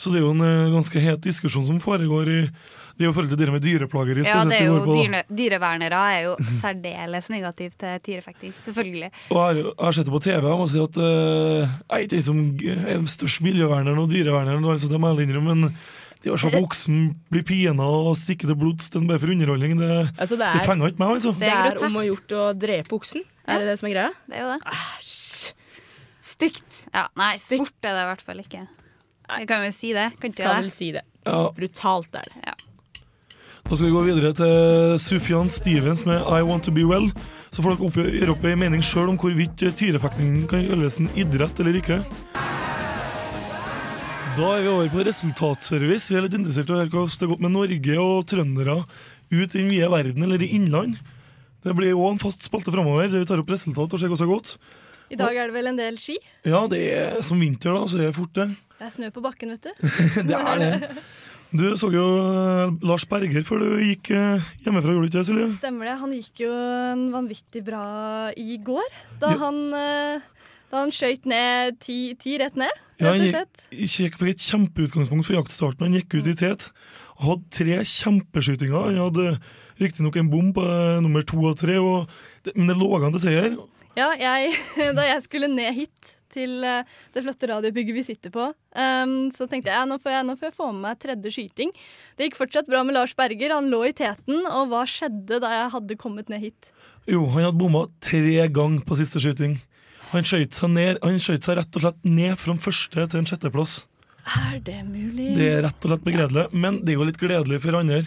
Så 0.00 0.10
det 0.10 0.20
er 0.20 0.24
jo 0.24 0.32
en 0.32 0.44
eh, 0.44 0.70
ganske 0.72 1.02
het 1.04 1.24
diskusjon 1.26 1.66
som 1.66 1.80
foregår 1.82 2.30
i 2.32 2.38
Det 2.96 3.04
er 3.04 3.08
jo 3.08 3.12
forhold 3.16 3.30
til 3.32 3.38
det 3.40 3.52
med 3.52 3.62
dyreplageri. 3.64 4.24
Ja, 4.28 4.42
det 4.48 4.58
er 4.58 4.66
jo 4.68 4.80
på, 4.84 4.96
dyre, 4.96 5.22
Dyrevernere 5.28 6.00
er 6.12 6.22
jo 6.26 6.32
særdeles 6.60 7.30
negative 7.32 7.72
til 7.80 8.00
tyrefekting. 8.04 8.52
Selvfølgelig. 8.66 9.10
Og 9.30 9.38
jeg 9.40 9.64
har, 9.78 9.94
sett 9.96 10.08
det 10.08 10.12
på 10.12 10.20
TV, 10.24 10.44
og 10.50 10.60
må 10.60 10.66
si 10.68 10.82
at 10.82 11.00
uh, 11.00 11.64
jeg 11.64 11.96
er 11.96 12.04
ikke 12.04 12.12
den 12.16 12.26
som 12.26 12.42
er 12.60 13.06
størst 13.08 13.40
miljøverner 13.46 13.96
og 13.96 14.10
dyreverner, 14.12 14.60
altså, 14.60 14.90
det 14.92 15.00
må 15.00 15.14
jeg 15.14 15.30
innrømme, 15.30 15.54
men 15.54 15.78
det 16.24 16.32
å 16.34 16.38
se 16.40 16.50
voksen 16.52 16.98
bli 17.32 17.42
pina 17.48 17.86
og 17.86 18.12
stikke 18.20 18.48
til 18.48 18.58
blods, 18.60 18.90
den 18.92 19.06
bare 19.08 19.20
for 19.22 19.32
underholdning, 19.32 19.78
det, 19.80 19.90
Altså, 20.18 20.36
det 20.36 20.50
det 20.52 20.62
er, 20.62 20.66
fenger 20.68 20.92
ikke 20.92 21.00
meg, 21.02 21.14
altså. 21.16 21.32
det 21.40 21.48
er 21.54 21.80
om 21.86 21.96
å 21.96 22.04
gjort 22.04 22.34
å 22.36 22.42
drepe 22.60 22.98
oksen. 22.98 23.24
Er 23.48 23.62
det 23.62 23.70
det 23.72 23.78
som 23.80 23.88
er 23.88 23.94
greia? 23.96 24.10
Det 24.28 24.36
er 24.36 24.44
jo 24.44 24.50
det. 24.52 24.60
Æsj! 24.74 25.54
Stygt. 26.20 26.82
Ja, 26.92 27.06
nei, 27.16 27.32
Stygt. 27.40 27.70
sport 27.70 27.88
er 27.88 27.96
det 27.96 28.02
i 28.04 28.08
hvert 28.10 28.24
fall 28.26 28.42
ikke. 28.42 28.66
Jeg 29.30 29.46
kan 29.48 29.62
vel 29.64 29.72
si 29.72 29.92
det? 29.96 30.08
Kan 30.20 30.32
ikke 30.34 30.42
Kan 30.44 30.56
det? 30.60 30.66
vel 30.66 30.74
si 30.74 30.90
det. 30.92 31.02
Ja. 31.24 31.38
Brutalt 31.56 32.14
er 32.20 32.28
det. 32.28 32.42
Ja. 32.44 32.54
Da 33.70 33.76
skal 33.76 33.86
vi 33.86 33.92
gå 33.94 34.00
videre 34.02 34.32
til 34.34 34.96
Sufjan 34.98 35.50
Stevens 35.52 36.04
med 36.08 36.20
I 36.26 36.40
Want 36.42 36.64
To 36.66 36.72
Be 36.74 36.82
Well. 36.88 37.10
Så 37.54 37.62
får 37.62 37.76
dere 37.78 38.14
gjøre 38.18 38.34
opp 38.34 38.44
en 38.48 38.58
mening 38.60 38.82
sjøl 38.84 39.10
om 39.12 39.18
hvorvidt 39.20 39.62
eh, 39.66 39.72
tyrefekting 39.76 40.44
kan 40.50 40.64
kalles 40.68 40.98
en 41.00 41.10
idrett 41.18 41.60
eller 41.62 41.78
ikke. 41.80 42.00
Da 44.38 44.48
er 44.56 44.62
vi 44.64 44.70
over 44.70 44.90
på 44.92 45.02
resultatservice. 45.04 46.08
Vi 46.10 46.16
er 46.18 46.24
litt 46.24 46.36
interessert 46.38 46.70
i 46.70 46.74
å 46.74 46.78
høre 46.80 46.90
hvordan 46.92 47.10
det 47.12 47.24
har 47.26 47.30
gått 47.32 47.42
med 47.44 47.52
Norge 47.54 47.96
og 48.00 48.26
trøndere 48.30 48.76
ut 49.30 49.54
i 49.54 49.58
den 49.58 49.70
vide 49.70 49.88
verden 49.92 50.24
eller 50.26 50.42
i 50.44 50.48
innland. 50.56 50.96
Det 51.64 51.74
blir 51.76 51.92
òg 51.96 52.14
en 52.14 52.20
fast 52.22 52.46
spalte 52.46 52.72
framover, 52.72 53.10
der 53.12 53.20
vi 53.22 53.28
tar 53.28 53.42
opp 53.42 53.50
resultat 53.52 53.92
og 53.96 54.00
ser 54.00 54.08
hvordan 54.10 54.22
det 54.22 54.28
har 54.28 54.32
gått. 54.32 54.54
I 55.10 55.18
dag 55.18 55.36
er 55.42 55.50
det 55.50 55.56
vel 55.58 55.70
en 55.72 55.80
del 55.80 55.98
ski. 56.00 56.16
Ja, 56.46 56.62
det 56.70 56.80
er 56.94 57.18
som 57.26 57.42
vinter, 57.42 57.74
da, 57.74 57.82
så 57.90 57.98
er 57.98 58.06
det 58.06 58.16
fort, 58.16 58.32
det. 58.38 58.46
Det 58.78 58.86
er 58.86 58.94
snø 58.94 59.10
på 59.12 59.24
bakken, 59.24 59.52
vet 59.56 59.66
du. 59.68 59.90
det 60.30 60.38
er 60.38 60.62
det. 60.62 60.90
Du 61.50 61.64
så 61.74 61.88
jo 61.90 62.04
eh, 62.30 62.76
Lars 62.86 63.02
Berger 63.10 63.42
før 63.44 63.64
du 63.64 63.70
gikk 63.82 64.12
eh, 64.14 64.50
hjemmefra, 64.62 64.94
gjorde 64.94 65.08
du 65.08 65.10
ikke 65.10 65.18
det, 65.18 65.26
Silje? 65.26 65.48
Stemmer 65.58 65.90
det. 65.90 65.96
Han 66.04 66.12
gikk 66.14 66.44
jo 66.46 66.52
en 66.54 67.08
vanvittig 67.12 67.64
bra 67.66 67.82
i 68.38 68.54
går, 68.62 68.86
da 69.20 69.34
Ja. 69.34 69.40
han, 69.42 69.58
eh, 69.74 70.28
da 70.70 70.84
han 70.84 70.92
skøyt 70.94 71.26
ned 71.30 71.80
ti, 71.82 71.98
ti 72.20 72.36
rett 72.40 72.58
ned, 72.58 72.82
rett 73.00 73.24
og 73.24 73.32
slett. 73.32 73.64
Ja, 73.70 73.80
han 73.80 74.06
gikk 74.06 74.20
fikk 74.20 74.34
et 74.36 74.46
kjempeutgangspunkt 74.46 75.26
for 75.26 75.38
jaktstarten. 75.38 75.88
Han 75.88 75.98
gikk 75.98 76.20
ut 76.20 76.30
i 76.30 76.36
tet 76.38 76.70
og 77.18 77.26
hadde 77.26 77.50
tre 77.58 77.80
kjempeskytinger. 77.90 78.86
Han 78.92 79.02
hadde 79.08 79.34
riktignok 79.80 80.16
en 80.20 80.30
bom 80.32 80.54
på 80.56 80.64
eh, 80.64 81.02
nummer 81.04 81.26
to 81.26 81.42
og 81.42 81.58
tre, 81.60 81.76
og 81.82 82.08
det, 82.46 82.54
men 82.56 82.70
det 82.70 82.78
lå 82.78 82.88
an 82.96 83.12
til 83.16 83.24
seier. 83.26 83.60
Ja, 83.98 84.12
jeg, 84.14 84.54
da 84.98 85.06
jeg 85.08 85.26
skulle 85.26 85.50
ned 85.50 85.74
hit 85.76 86.16
til 86.30 86.62
eh, 86.62 86.86
det 87.14 87.24
flotte 87.24 87.50
radiobygget 87.50 87.96
vi 87.96 88.06
sitter 88.12 88.34
på, 88.34 88.52
Um, 88.70 89.32
så 89.34 89.48
tenkte 89.50 89.72
jeg 89.72 89.86
nå 89.90 89.96
får 89.98 90.12
jeg, 90.14 90.24
nå 90.28 90.36
får 90.38 90.46
jeg 90.46 90.54
få 90.54 90.68
med 90.70 90.84
meg 90.84 90.98
tredje 91.02 91.32
skyting. 91.34 91.72
Det 92.14 92.28
gikk 92.28 92.36
fortsatt 92.38 92.68
bra 92.70 92.84
med 92.86 92.94
Lars 92.94 93.16
Berger. 93.18 93.56
Han 93.56 93.66
lå 93.72 93.80
i 93.88 93.96
teten, 93.98 94.44
og 94.46 94.70
hva 94.70 94.84
skjedde 94.86 95.40
da 95.42 95.50
jeg 95.50 95.72
hadde 95.72 95.96
kommet 95.98 96.30
ned 96.30 96.44
hit? 96.44 96.70
Jo, 97.10 97.24
han 97.32 97.48
hadde 97.48 97.58
bomma 97.58 97.88
tre 97.98 98.46
ganger 98.46 98.84
på 98.86 99.00
siste 99.00 99.18
skyting. 99.18 99.56
Han 100.10 100.26
skjøt 100.26 100.56
seg, 100.56 100.72
ned, 100.74 100.98
han 101.04 101.20
skjøt 101.22 101.46
seg 101.46 101.58
rett 101.60 101.78
og 101.78 101.84
slett 101.84 102.08
ned 102.08 102.34
fra 102.40 102.56
første 102.58 103.06
til 103.06 103.20
en 103.20 103.28
sjetteplass. 103.30 103.84
Er 104.36 104.58
det 104.64 104.80
mulig? 104.86 105.32
Det 105.38 105.48
er 105.48 105.64
rett 105.66 105.86
og 105.86 105.92
slett 105.92 106.06
begredelig, 106.06 106.46
men 106.52 106.80
det 106.84 106.94
er 106.94 107.00
jo 107.00 107.06
litt 107.08 107.20
gledelig 107.20 107.60
for 107.62 107.78
andre. 107.78 108.02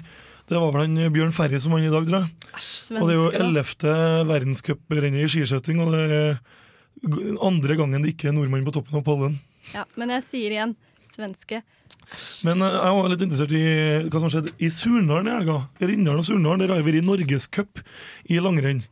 Det 0.51 0.59
var 0.59 0.73
vel 0.75 0.83
han 0.83 1.13
Bjørn 1.15 1.31
Ferry 1.35 1.59
som 1.63 1.73
vant 1.73 1.87
i 1.87 1.91
dag, 1.93 2.07
tror 2.07 2.25
jeg. 2.25 2.97
Og 2.99 3.07
det 3.07 3.13
er 3.13 3.19
jo 3.19 3.29
ellevte 3.45 3.93
verdenscuprennet 4.29 5.23
i 5.23 5.29
skiskjøting, 5.31 5.79
og 5.83 5.95
det 5.95 6.03
er 6.17 7.39
andre 7.43 7.77
gangen 7.79 8.03
det 8.03 8.13
ikke 8.13 8.29
er 8.31 8.35
nordmann 8.35 8.65
på 8.67 8.75
toppen 8.75 8.99
av 8.99 9.05
pollen. 9.07 9.39
Ja, 9.71 9.85
men 9.99 10.11
jeg 10.11 10.25
sier 10.27 10.53
igjen 10.53 10.75
svenske. 11.07 11.61
Men 12.45 12.61
eh, 12.63 12.75
jeg 12.75 12.97
var 12.97 13.09
litt 13.11 13.23
interessert 13.25 13.55
i 13.55 13.63
hva 14.11 14.21
som 14.21 14.31
skjedde 14.31 14.53
i 14.59 14.69
Surnadal 14.73 15.29
i 15.29 15.33
helga. 15.37 15.57
Rindalen 15.81 16.21
og 16.21 16.27
Surnadal 16.27 16.65
der 16.65 16.75
har 16.75 16.85
vi 16.85 17.03
Norgescup 17.03 17.81
i 18.27 18.39
langrenn. 18.43 18.83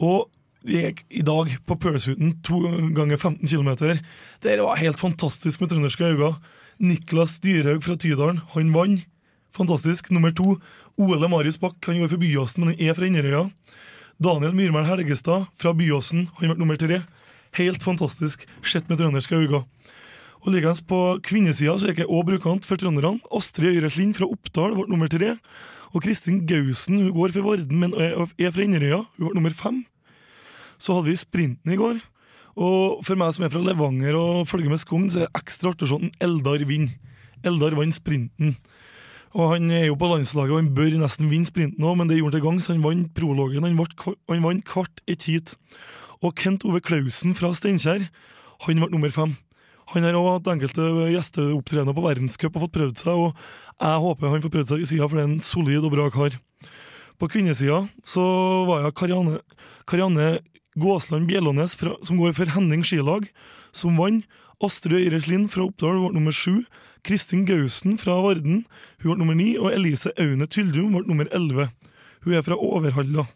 Og 0.00 0.28
gikk 0.66 1.04
i 1.10 1.22
dag 1.26 1.50
på 1.66 1.76
Pursuiten 1.76 2.36
to 2.46 2.60
ganger 2.96 3.16
15 3.16 3.48
km. 3.48 3.98
Det 4.42 4.58
var 4.60 4.80
helt 4.80 5.00
fantastisk 5.00 5.60
med 5.60 5.72
trønderske 5.72 6.12
øyne. 6.12 6.34
Niklas 6.82 7.38
Dyrhaug 7.42 7.82
fra 7.84 7.96
Tydalen, 7.96 8.40
han 8.54 8.72
vant. 8.74 9.08
Fantastisk. 9.52 10.10
Nummer 10.10 10.32
to, 10.32 10.56
Ole 10.96 11.28
Marius 11.28 11.58
Bakk. 11.60 11.76
Han 11.86 12.00
går 12.00 12.08
for 12.14 12.20
Byåsen, 12.22 12.64
men 12.64 12.72
han 12.72 12.88
er 12.88 12.96
fra 12.96 13.08
Inderøya. 13.08 13.42
Daniel 14.22 14.54
Myrmæl 14.56 14.86
Helgestad 14.88 15.48
fra 15.58 15.74
Byåsen, 15.76 16.28
han 16.38 16.52
ble 16.52 16.58
nummer 16.58 16.78
tre. 16.80 17.02
Helt 17.58 17.84
fantastisk, 17.84 18.46
sett 18.64 18.88
med 18.88 19.00
trønderske 19.00 19.36
øyne. 19.36 19.64
Og 20.42 20.48
Likeens 20.54 20.80
på 20.82 20.98
kvinnesida 21.22 21.74
så 21.78 21.90
gikk 21.90 22.02
jeg 22.02 22.10
òg 22.10 22.24
brukant 22.32 22.66
for 22.66 22.80
trønderne. 22.80 23.20
Astrid 23.30 23.76
Øyres 23.76 23.98
Lind 24.00 24.16
fra 24.18 24.26
Oppdal 24.26 24.74
ble 24.78 24.88
nummer 24.90 25.10
tre. 25.12 25.36
Og 25.92 26.02
Kristin 26.02 26.46
Gausen 26.48 27.02
hun 27.02 27.12
går 27.14 27.34
for 27.36 27.46
Varden, 27.46 27.78
men 27.78 27.94
er 27.94 28.24
fra 28.26 28.64
Inderøya. 28.64 29.04
Hun 29.18 29.28
ble 29.28 29.36
nummer 29.36 29.54
fem. 29.54 29.84
Så 30.82 30.96
hadde 30.96 31.12
vi 31.12 31.20
sprinten 31.20 31.74
i 31.74 31.78
går. 31.78 32.00
Og 32.58 33.00
for 33.06 33.16
meg 33.16 33.32
som 33.36 33.46
er 33.46 33.52
fra 33.52 33.62
Levanger 33.62 34.18
og 34.18 34.48
følger 34.50 34.72
med 34.72 34.82
Skogn, 34.82 35.06
så 35.08 35.22
er 35.22 35.28
det 35.28 35.40
ekstra 35.40 35.72
artig 35.72 35.86
å 35.86 35.94
se 35.94 36.10
Eldar 36.24 36.64
vinner. 36.68 36.96
Eldar 37.46 37.76
vant 37.78 37.96
sprinten. 37.96 38.56
Og 39.32 39.54
Han 39.54 39.70
er 39.72 39.86
jo 39.86 39.96
på 39.96 40.10
landslaget 40.10 40.52
og 40.52 40.60
han 40.60 40.74
bør 40.76 40.98
nesten 41.00 41.30
vinne 41.30 41.48
sprinten 41.48 41.86
òg, 41.88 41.96
men 41.96 42.10
det 42.10 42.18
gjorde 42.18 42.36
han 42.36 42.42
til 42.42 42.44
gang, 42.44 42.58
så 42.60 42.74
han 42.74 42.84
vant 42.84 43.14
prologen. 43.16 43.64
Han, 43.64 43.78
ble, 43.78 44.16
han 44.28 44.44
vant 44.44 44.74
hvert 44.74 45.00
et 45.08 45.24
heat. 45.24 45.54
Og 46.20 46.34
Kent 46.36 46.66
Ove 46.68 46.82
Klausen 46.84 47.32
fra 47.34 47.54
Steinkjer, 47.56 48.04
han 48.66 48.82
ble 48.82 48.90
nummer 48.92 49.14
fem. 49.14 49.32
Han 49.92 50.04
har 50.06 50.16
også 50.16 50.36
hatt 50.36 50.52
enkelte 50.52 50.84
gjesteopptredener 51.12 51.96
på 51.96 52.04
verdenscup 52.04 52.54
og 52.54 52.66
fått 52.66 52.76
prøvd 52.76 53.00
seg, 53.00 53.24
og 53.24 53.80
jeg 53.80 54.04
håper 54.04 54.32
han 54.32 54.44
får 54.44 54.52
prøvd 54.54 54.70
seg 54.70 54.84
i 54.84 54.88
sida, 54.92 55.08
for 55.08 55.18
det 55.18 55.24
er 55.24 55.30
en 55.30 55.44
solid 55.44 55.88
og 55.88 55.94
bra 55.96 56.06
kar. 56.12 56.36
På 57.20 57.28
kvinnesida 57.32 57.82
så 58.08 58.22
var 58.68 58.86
jeg 58.86 58.96
Karianne, 59.00 59.40
Karianne 59.88 60.28
Gåsland 60.74 61.28
Bjellånes, 61.28 61.76
som 61.76 62.20
går 62.20 62.32
for 62.36 62.52
Henning 62.54 62.84
skilag, 62.84 63.28
som 63.72 63.98
vant. 64.00 64.24
Astrid 64.62 64.94
Øyres 64.94 65.26
Lind 65.26 65.48
fra 65.50 65.64
Oppdal 65.66 65.96
ble 65.98 66.12
nummer 66.14 66.34
sju. 66.34 66.62
Kristin 67.02 67.42
Gausen 67.48 67.96
fra 67.98 68.14
Varden 68.22 68.60
hun 69.02 69.08
ble 69.08 69.16
nummer 69.18 69.34
ni. 69.34 69.56
Og 69.58 69.72
Elise 69.74 70.12
Aune 70.14 70.46
Tyldum 70.46 70.94
ble 70.94 71.02
nummer 71.08 71.26
elleve. 71.34 71.72
Hun 72.22 72.36
er 72.38 72.44
fra 72.46 72.54
Overhalla. 72.54 73.26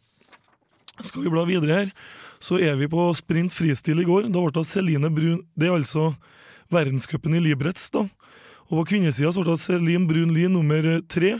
Skal 1.02 1.26
vi 1.26 1.32
bla 1.32 1.42
videre 1.44 1.80
her, 1.80 1.90
så 2.40 2.60
er 2.62 2.78
vi 2.78 2.86
på 2.88 3.08
sprint 3.18 3.52
fristil 3.52 4.00
i 4.00 4.06
går. 4.06 4.30
Da 4.30 4.38
ble 4.38 4.54
det 4.54 4.68
Celine 4.70 5.10
Brun 5.12 5.42
Det 5.58 5.66
er 5.66 5.74
altså 5.74 6.12
verdenscupen 6.72 7.34
i 7.36 7.42
Libretz, 7.42 7.90
da. 7.90 8.06
Og 8.70 8.80
på 8.80 8.86
kvinnesida 8.92 9.34
ble 9.34 9.50
det 9.50 9.60
Celine 9.64 10.06
Brun 10.08 10.32
Lie 10.34 10.48
nummer 10.52 10.86
tre. 11.10 11.34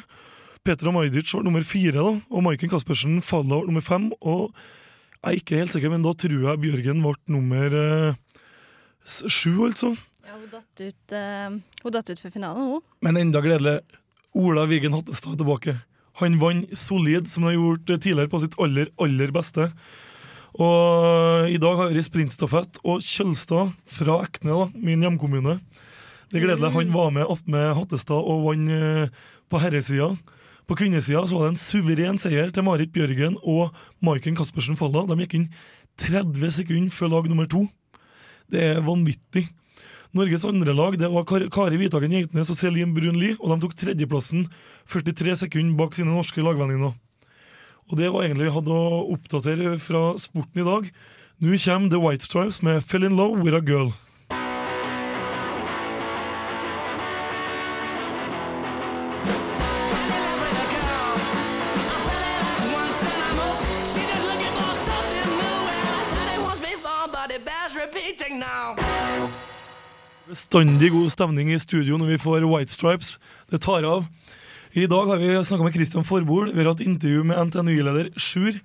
Petra 0.66 0.90
Majdic 0.90 1.30
ble 1.30 1.46
nummer 1.46 1.62
fire, 1.62 1.94
da. 1.94 2.18
Og 2.26 2.42
Maiken 2.42 2.74
Caspersen 2.74 3.22
Falla 3.22 3.62
ble 3.62 3.70
nummer 3.70 3.86
fem. 3.86 4.10
Og 4.20 4.50
jeg 5.26 5.34
er 5.34 5.42
ikke 5.42 5.58
helt 5.58 5.74
sikker, 5.74 5.90
men 5.90 6.04
da 6.04 6.12
tror 6.14 6.34
jeg 6.38 6.62
Bjørgen 6.62 7.00
ble 7.02 7.14
nummer 7.34 7.72
eh, 7.74 8.18
sju, 9.02 9.66
altså. 9.66 9.90
Ja, 10.22 10.36
hun 10.36 10.46
datt 10.52 10.82
ut, 10.82 11.14
eh, 11.18 11.56
hun 11.82 11.94
datt 11.94 12.12
ut 12.12 12.22
for 12.22 12.30
finalen, 12.30 12.68
hun. 12.76 12.84
Men 13.02 13.18
enda 13.18 13.42
gledelig. 13.42 13.80
Ola 14.38 14.66
Vigen 14.70 14.94
Hattestad 14.94 15.34
er 15.34 15.40
tilbake. 15.40 15.74
Han 16.20 16.38
vant 16.38 16.70
solid, 16.78 17.26
som 17.26 17.42
han 17.42 17.56
har 17.56 17.58
gjort 17.58 17.90
eh, 17.90 17.98
tidligere, 18.04 18.30
på 18.30 18.42
sitt 18.44 18.54
aller, 18.62 18.92
aller 19.02 19.34
beste. 19.34 19.66
Og 20.62 21.50
i 21.50 21.58
dag 21.60 21.82
har 21.82 21.90
vi 21.90 22.06
sprintstafett, 22.06 22.78
og 22.86 23.02
Kjølstad 23.02 23.74
fra 23.96 24.20
Ekne, 24.28 24.54
da, 24.54 24.68
min 24.78 25.02
hjemkommune. 25.04 25.58
Det 26.30 26.38
er 26.38 26.46
gledelig. 26.46 26.70
Han 26.78 26.94
var 26.94 27.10
med 27.18 27.26
attmed 27.34 27.74
Hattestad 27.80 28.22
og 28.22 28.46
vant 28.46 28.78
eh, 28.78 29.10
på 29.50 29.58
herresida. 29.62 30.12
På 30.66 30.74
kvinnesida 30.74 31.22
var 31.30 31.44
det 31.46 31.52
en 31.52 31.60
suveren 31.60 32.16
seier 32.18 32.50
til 32.50 32.64
Marit 32.66 32.90
Bjørgen 32.94 33.36
og 33.46 33.74
Maiken 34.02 34.34
Caspersen 34.38 34.78
Falla. 34.78 35.04
De 35.06 35.14
gikk 35.22 35.36
inn 35.38 35.50
30 36.02 36.56
sekunder 36.58 36.94
før 36.94 37.12
lag 37.12 37.28
nummer 37.30 37.46
to. 37.50 37.62
Det 38.50 38.64
er 38.72 38.82
vanvittig. 38.82 39.46
Norges 40.16 40.46
andre 40.48 40.74
lag 40.74 40.96
det 40.98 41.10
var 41.12 41.26
Kari 41.28 41.78
Hvithagen 41.78 42.14
Geitnes 42.14 42.50
og 42.50 42.58
Celine 42.58 42.94
Brun 42.96 43.18
Lie, 43.20 43.36
og 43.38 43.52
de 43.52 43.60
tok 43.62 43.76
tredjeplassen 43.78 44.46
43 44.90 45.36
sekunder 45.44 45.78
bak 45.78 45.94
sine 45.94 46.10
norske 46.10 46.42
lagvenninner. 46.42 46.96
Og 47.86 48.00
det 48.00 48.10
var 48.10 48.26
egentlig 48.26 48.48
vi 48.48 48.56
hadde 48.56 48.74
å 48.74 49.04
oppdatere 49.14 49.76
fra 49.82 50.08
sporten 50.18 50.64
i 50.64 50.66
dag. 50.66 50.90
Nå 51.44 51.60
kommer 51.62 51.92
The 51.92 52.02
White 52.02 52.26
Stripes 52.26 52.62
med 52.62 52.82
'Fell 52.82 53.04
in 53.04 53.16
Love 53.16 53.42
With 53.44 53.54
A 53.54 53.60
Girl'. 53.60 53.94
Bestandig 70.26 70.88
god 70.90 71.12
stemning 71.14 71.52
i 71.54 71.58
studio 71.62 71.94
når 72.00 72.08
vi 72.10 72.18
får 72.18 72.44
White 72.50 72.72
Stripes. 72.74 73.12
Det 73.46 73.60
tar 73.62 73.84
av. 73.86 74.08
I 74.74 74.88
dag 74.90 75.06
har 75.06 75.20
vi 75.22 75.28
snakka 75.38 75.62
med 75.62 75.76
Christian 75.76 76.04
Forbol. 76.04 76.50
Vi 76.50 76.58
har 76.64 76.72
hatt 76.72 76.82
intervju 76.82 77.22
med 77.28 77.38
NTNU-leder 77.46 78.08
Sjur. 78.18 78.58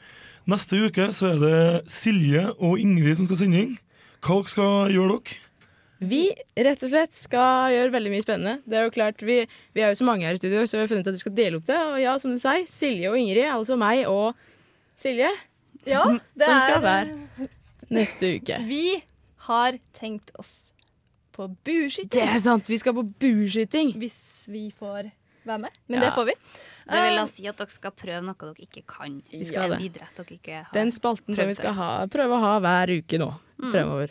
Neste 0.49 0.79
uke 0.87 1.11
så 1.13 1.35
er 1.35 1.37
det 1.43 1.59
Silje 1.91 2.47
og 2.57 2.81
Ingrid 2.81 3.19
som 3.19 3.27
skal 3.29 3.43
sende 3.43 3.61
inn. 3.61 3.75
Hva 4.25 4.39
dere 4.39 4.53
skal 4.55 4.95
gjøre 4.95 5.19
dere? 5.19 5.37
Vi 6.01 6.23
rett 6.57 6.81
og 6.81 6.89
slett 6.95 7.13
skal 7.13 7.75
gjøre 7.75 7.93
veldig 7.93 8.15
mye 8.15 8.25
spennende. 8.25 8.55
Det 8.65 8.79
er 8.79 8.87
jo 8.87 8.95
klart, 8.97 9.21
Vi, 9.21 9.37
vi 9.77 9.85
er 9.85 9.93
jo 9.93 10.01
så 10.01 10.09
mange 10.09 10.25
her 10.25 10.33
i 10.33 10.41
studio, 10.41 10.65
så 10.65 10.79
vi 10.79 10.81
har 10.81 10.89
funnet 10.89 11.05
ut 11.05 11.13
at 11.13 11.19
vi 11.19 11.23
skal 11.27 11.37
dele 11.37 11.61
opp 11.61 11.69
det. 11.69 11.77
Og 11.77 12.01
ja, 12.01 12.17
som 12.17 12.33
du 12.33 12.41
sier, 12.41 12.65
Silje 12.65 13.13
og 13.13 13.21
Ingrid, 13.21 13.45
altså 13.53 13.77
meg 13.77 14.07
og 14.09 14.33
Silje, 14.97 15.29
Ja, 15.85 16.01
det 16.09 16.49
som 16.49 16.57
er 16.57 16.65
skal 16.65 16.81
være 16.89 17.47
neste 17.93 18.35
uke. 18.41 18.57
Vi 18.65 18.85
har 19.45 19.77
tenkt 19.93 20.33
oss 20.41 20.71
på 21.41 21.47
bueskyting. 21.67 22.11
Det 22.15 22.27
er 22.27 22.37
sant! 22.43 22.69
Vi 22.71 22.77
skal 22.81 22.93
på 22.97 23.03
bueskyting. 23.21 23.95
Hvis 24.01 24.19
vi 24.53 24.67
får 24.77 25.09
være 25.45 25.57
med. 25.65 25.71
Men 25.89 25.99
Ja. 25.99 26.05
det 26.05 26.13
får 26.15 26.25
vi. 26.29 26.35
Det 26.91 26.99
vil 27.01 27.15
da 27.17 27.23
Eh, 27.25 27.31
si 27.31 27.47
at 27.49 27.57
dere 27.57 27.69
skal 27.73 27.91
prøve 27.97 28.21
noe 28.23 28.35
dere 28.37 28.61
ikke 28.67 28.83
kan. 28.87 29.21
Vi 29.31 29.43
skal 29.49 29.71
En 29.73 29.79
det. 29.79 29.89
idrett 29.91 30.15
dere 30.21 30.37
ikke 30.37 30.53
har 30.63 30.67
Den 30.73 30.91
spalten 30.91 31.35
som 31.35 31.47
vi 31.47 31.53
skal 31.57 31.73
ha, 31.73 32.05
prøve 32.07 32.37
å 32.37 32.39
ha 32.39 32.59
hver 32.59 32.93
uke 32.99 33.17
nå 33.19 33.31
Mm. 33.61 33.71
fremover. 33.71 34.09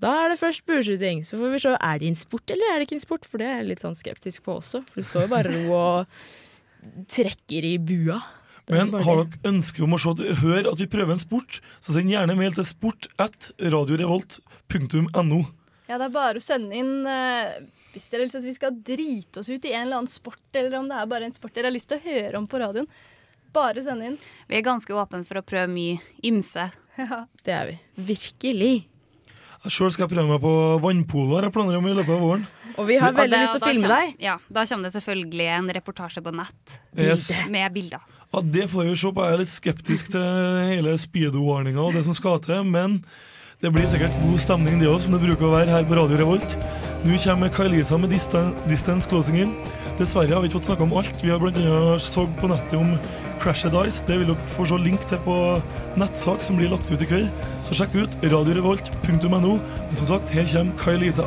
Da 0.00 0.12
er 0.24 0.28
det 0.30 0.38
først 0.38 0.62
bueskyting. 0.66 1.24
Så 1.26 1.38
får 1.40 1.50
vi 1.52 1.58
se 1.58 1.76
er 1.80 1.98
det 1.98 2.06
en 2.08 2.14
sport 2.14 2.50
eller 2.50 2.74
er 2.74 2.78
det 2.78 2.86
ikke 2.88 2.98
en 3.00 3.06
sport. 3.08 3.24
For 3.24 3.38
det 3.38 3.46
er 3.48 3.56
jeg 3.62 3.66
litt 3.68 3.80
sånn 3.82 3.96
skeptisk 3.96 4.42
på 4.44 4.58
også. 4.60 4.84
For 4.86 5.00
du 5.00 5.02
står 5.02 5.22
jo 5.22 5.28
bare 5.28 5.50
ro 5.50 5.72
og 5.74 6.06
trekker 7.08 7.64
i 7.64 7.78
bua. 7.78 8.22
Men 8.70 8.92
har 8.92 9.24
dere 9.24 9.40
ønske 9.48 9.82
om 9.82 9.94
å 9.96 9.98
se, 9.98 10.34
høre 10.34 10.70
at 10.70 10.78
vi 10.78 10.86
prøver 10.86 11.12
en 11.12 11.18
sport, 11.18 11.60
så 11.80 11.92
send 11.96 12.10
gjerne 12.12 12.36
mail 12.36 12.52
til 12.52 12.64
sport 12.64 13.08
at 13.18 13.50
radiorevolt.no. 13.58 15.46
Ja, 15.88 15.96
det 15.98 16.04
er 16.10 16.14
bare 16.14 16.36
å 16.40 16.44
sende 16.44 16.76
inn 16.76 17.06
eh, 17.08 17.60
hvis 17.94 18.10
dere 18.12 18.26
liksom, 18.26 18.42
vi 18.44 18.52
skal 18.54 18.74
drite 18.84 19.40
oss 19.40 19.48
ut 19.48 19.64
i 19.64 19.72
en 19.72 19.86
eller 19.86 20.02
annen 20.02 20.12
sport, 20.12 20.42
eller 20.54 20.76
om 20.78 20.88
det 20.90 20.98
er 21.00 21.06
bare 21.08 21.24
en 21.24 21.32
sport 21.32 21.54
dere 21.56 21.70
har 21.70 21.74
lyst 21.74 21.88
til 21.88 21.98
å 21.98 22.04
høre 22.04 22.36
om 22.38 22.46
på 22.50 22.60
radioen. 22.60 22.86
Bare 23.56 23.80
send 23.82 24.04
inn. 24.04 24.18
Vi 24.46 24.58
er 24.58 24.66
ganske 24.66 24.92
åpne 24.92 25.24
for 25.24 25.40
å 25.40 25.46
prøve 25.48 25.70
mye 25.72 25.96
ymse. 26.28 26.68
Det 27.46 27.54
er 27.54 27.70
vi. 27.72 27.78
Virkelig. 28.12 28.74
Sjøl 29.68 29.90
skal 29.90 30.04
jeg 30.06 30.12
prøve 30.12 30.28
meg 30.30 30.42
på 30.44 30.52
vannpolo. 30.84 31.34
har 31.38 31.48
jeg 31.48 31.54
planer 31.56 31.78
om 31.80 31.86
i 31.88 31.94
løpet 31.96 32.12
av 32.14 32.20
våren. 32.22 32.44
Og 32.78 32.86
vi 32.86 32.98
har 33.00 33.10
veldig 33.16 33.32
det- 33.34 33.40
lyst 33.42 33.56
til 33.56 33.62
å 33.64 33.70
filme 33.72 33.88
kommer, 33.88 34.04
deg. 34.04 34.20
Ja, 34.22 34.36
Da 34.52 34.64
kommer 34.68 34.86
det 34.86 34.92
selvfølgelig 34.94 35.48
en 35.56 35.70
reportasje 35.78 36.22
på 36.22 36.34
nett 36.36 36.76
Yes. 36.94 37.48
med 37.50 37.72
bilder. 37.74 38.04
Ja, 38.32 38.40
Det 38.44 38.68
får 38.70 38.84
vi 38.90 38.94
se 39.00 39.10
på. 39.16 39.24
Jeg 39.24 39.34
er 39.34 39.38
litt 39.42 39.56
skeptisk 39.56 40.10
til 40.12 40.20
hele 40.20 40.94
speedo-ordninga 41.00 41.80
og 41.82 41.92
det 41.94 42.04
som 42.04 42.14
skal 42.14 42.38
til, 42.44 42.62
men 42.62 43.00
det 43.58 43.72
blir 43.74 43.88
sikkert 43.90 44.14
god 44.22 44.38
stemning, 44.38 44.76
det 44.78 44.86
òg, 44.86 45.00
som 45.02 45.14
det 45.16 45.18
bruker 45.18 45.48
å 45.48 45.50
være 45.50 45.72
her 45.72 45.86
på 45.88 45.96
Radio 45.98 46.20
Revolt. 46.20 46.52
Nå 47.02 47.16
kommer 47.24 47.50
Kai-Lisa 47.50 47.96
med 47.98 48.12
Distan 48.14 48.52
Distance 48.70 49.10
Closing 49.10 49.40
In. 49.42 49.56
Dessverre 49.98 50.30
har 50.30 50.44
vi 50.44 50.46
ikke 50.46 50.60
fått 50.60 50.68
snakka 50.68 50.86
om 50.86 50.94
alt. 51.00 51.24
Vi 51.24 51.32
har 51.32 51.42
bl.a. 51.42 51.96
så 51.98 52.28
på 52.38 52.52
nettet 52.52 52.78
om 52.78 52.94
Crashed 53.42 53.74
Ice. 53.82 54.04
Det 54.06 54.20
vil 54.20 54.30
dere 54.30 54.52
få 54.54 54.68
se 54.70 54.78
link 54.78 55.02
til 55.10 55.18
på 55.26 55.34
nettsak 55.98 56.46
som 56.46 56.60
blir 56.60 56.70
lagt 56.70 56.86
ut 56.92 57.02
i 57.02 57.10
kveld. 57.10 57.50
Så 57.66 57.74
sjekk 57.80 57.98
ut 57.98 58.18
radiorevolt.no. 58.22 59.58
Men 59.58 59.98
som 59.98 60.12
sagt, 60.14 60.30
her 60.30 60.46
kommer 60.54 60.78
Kai-Lisa. 60.78 61.26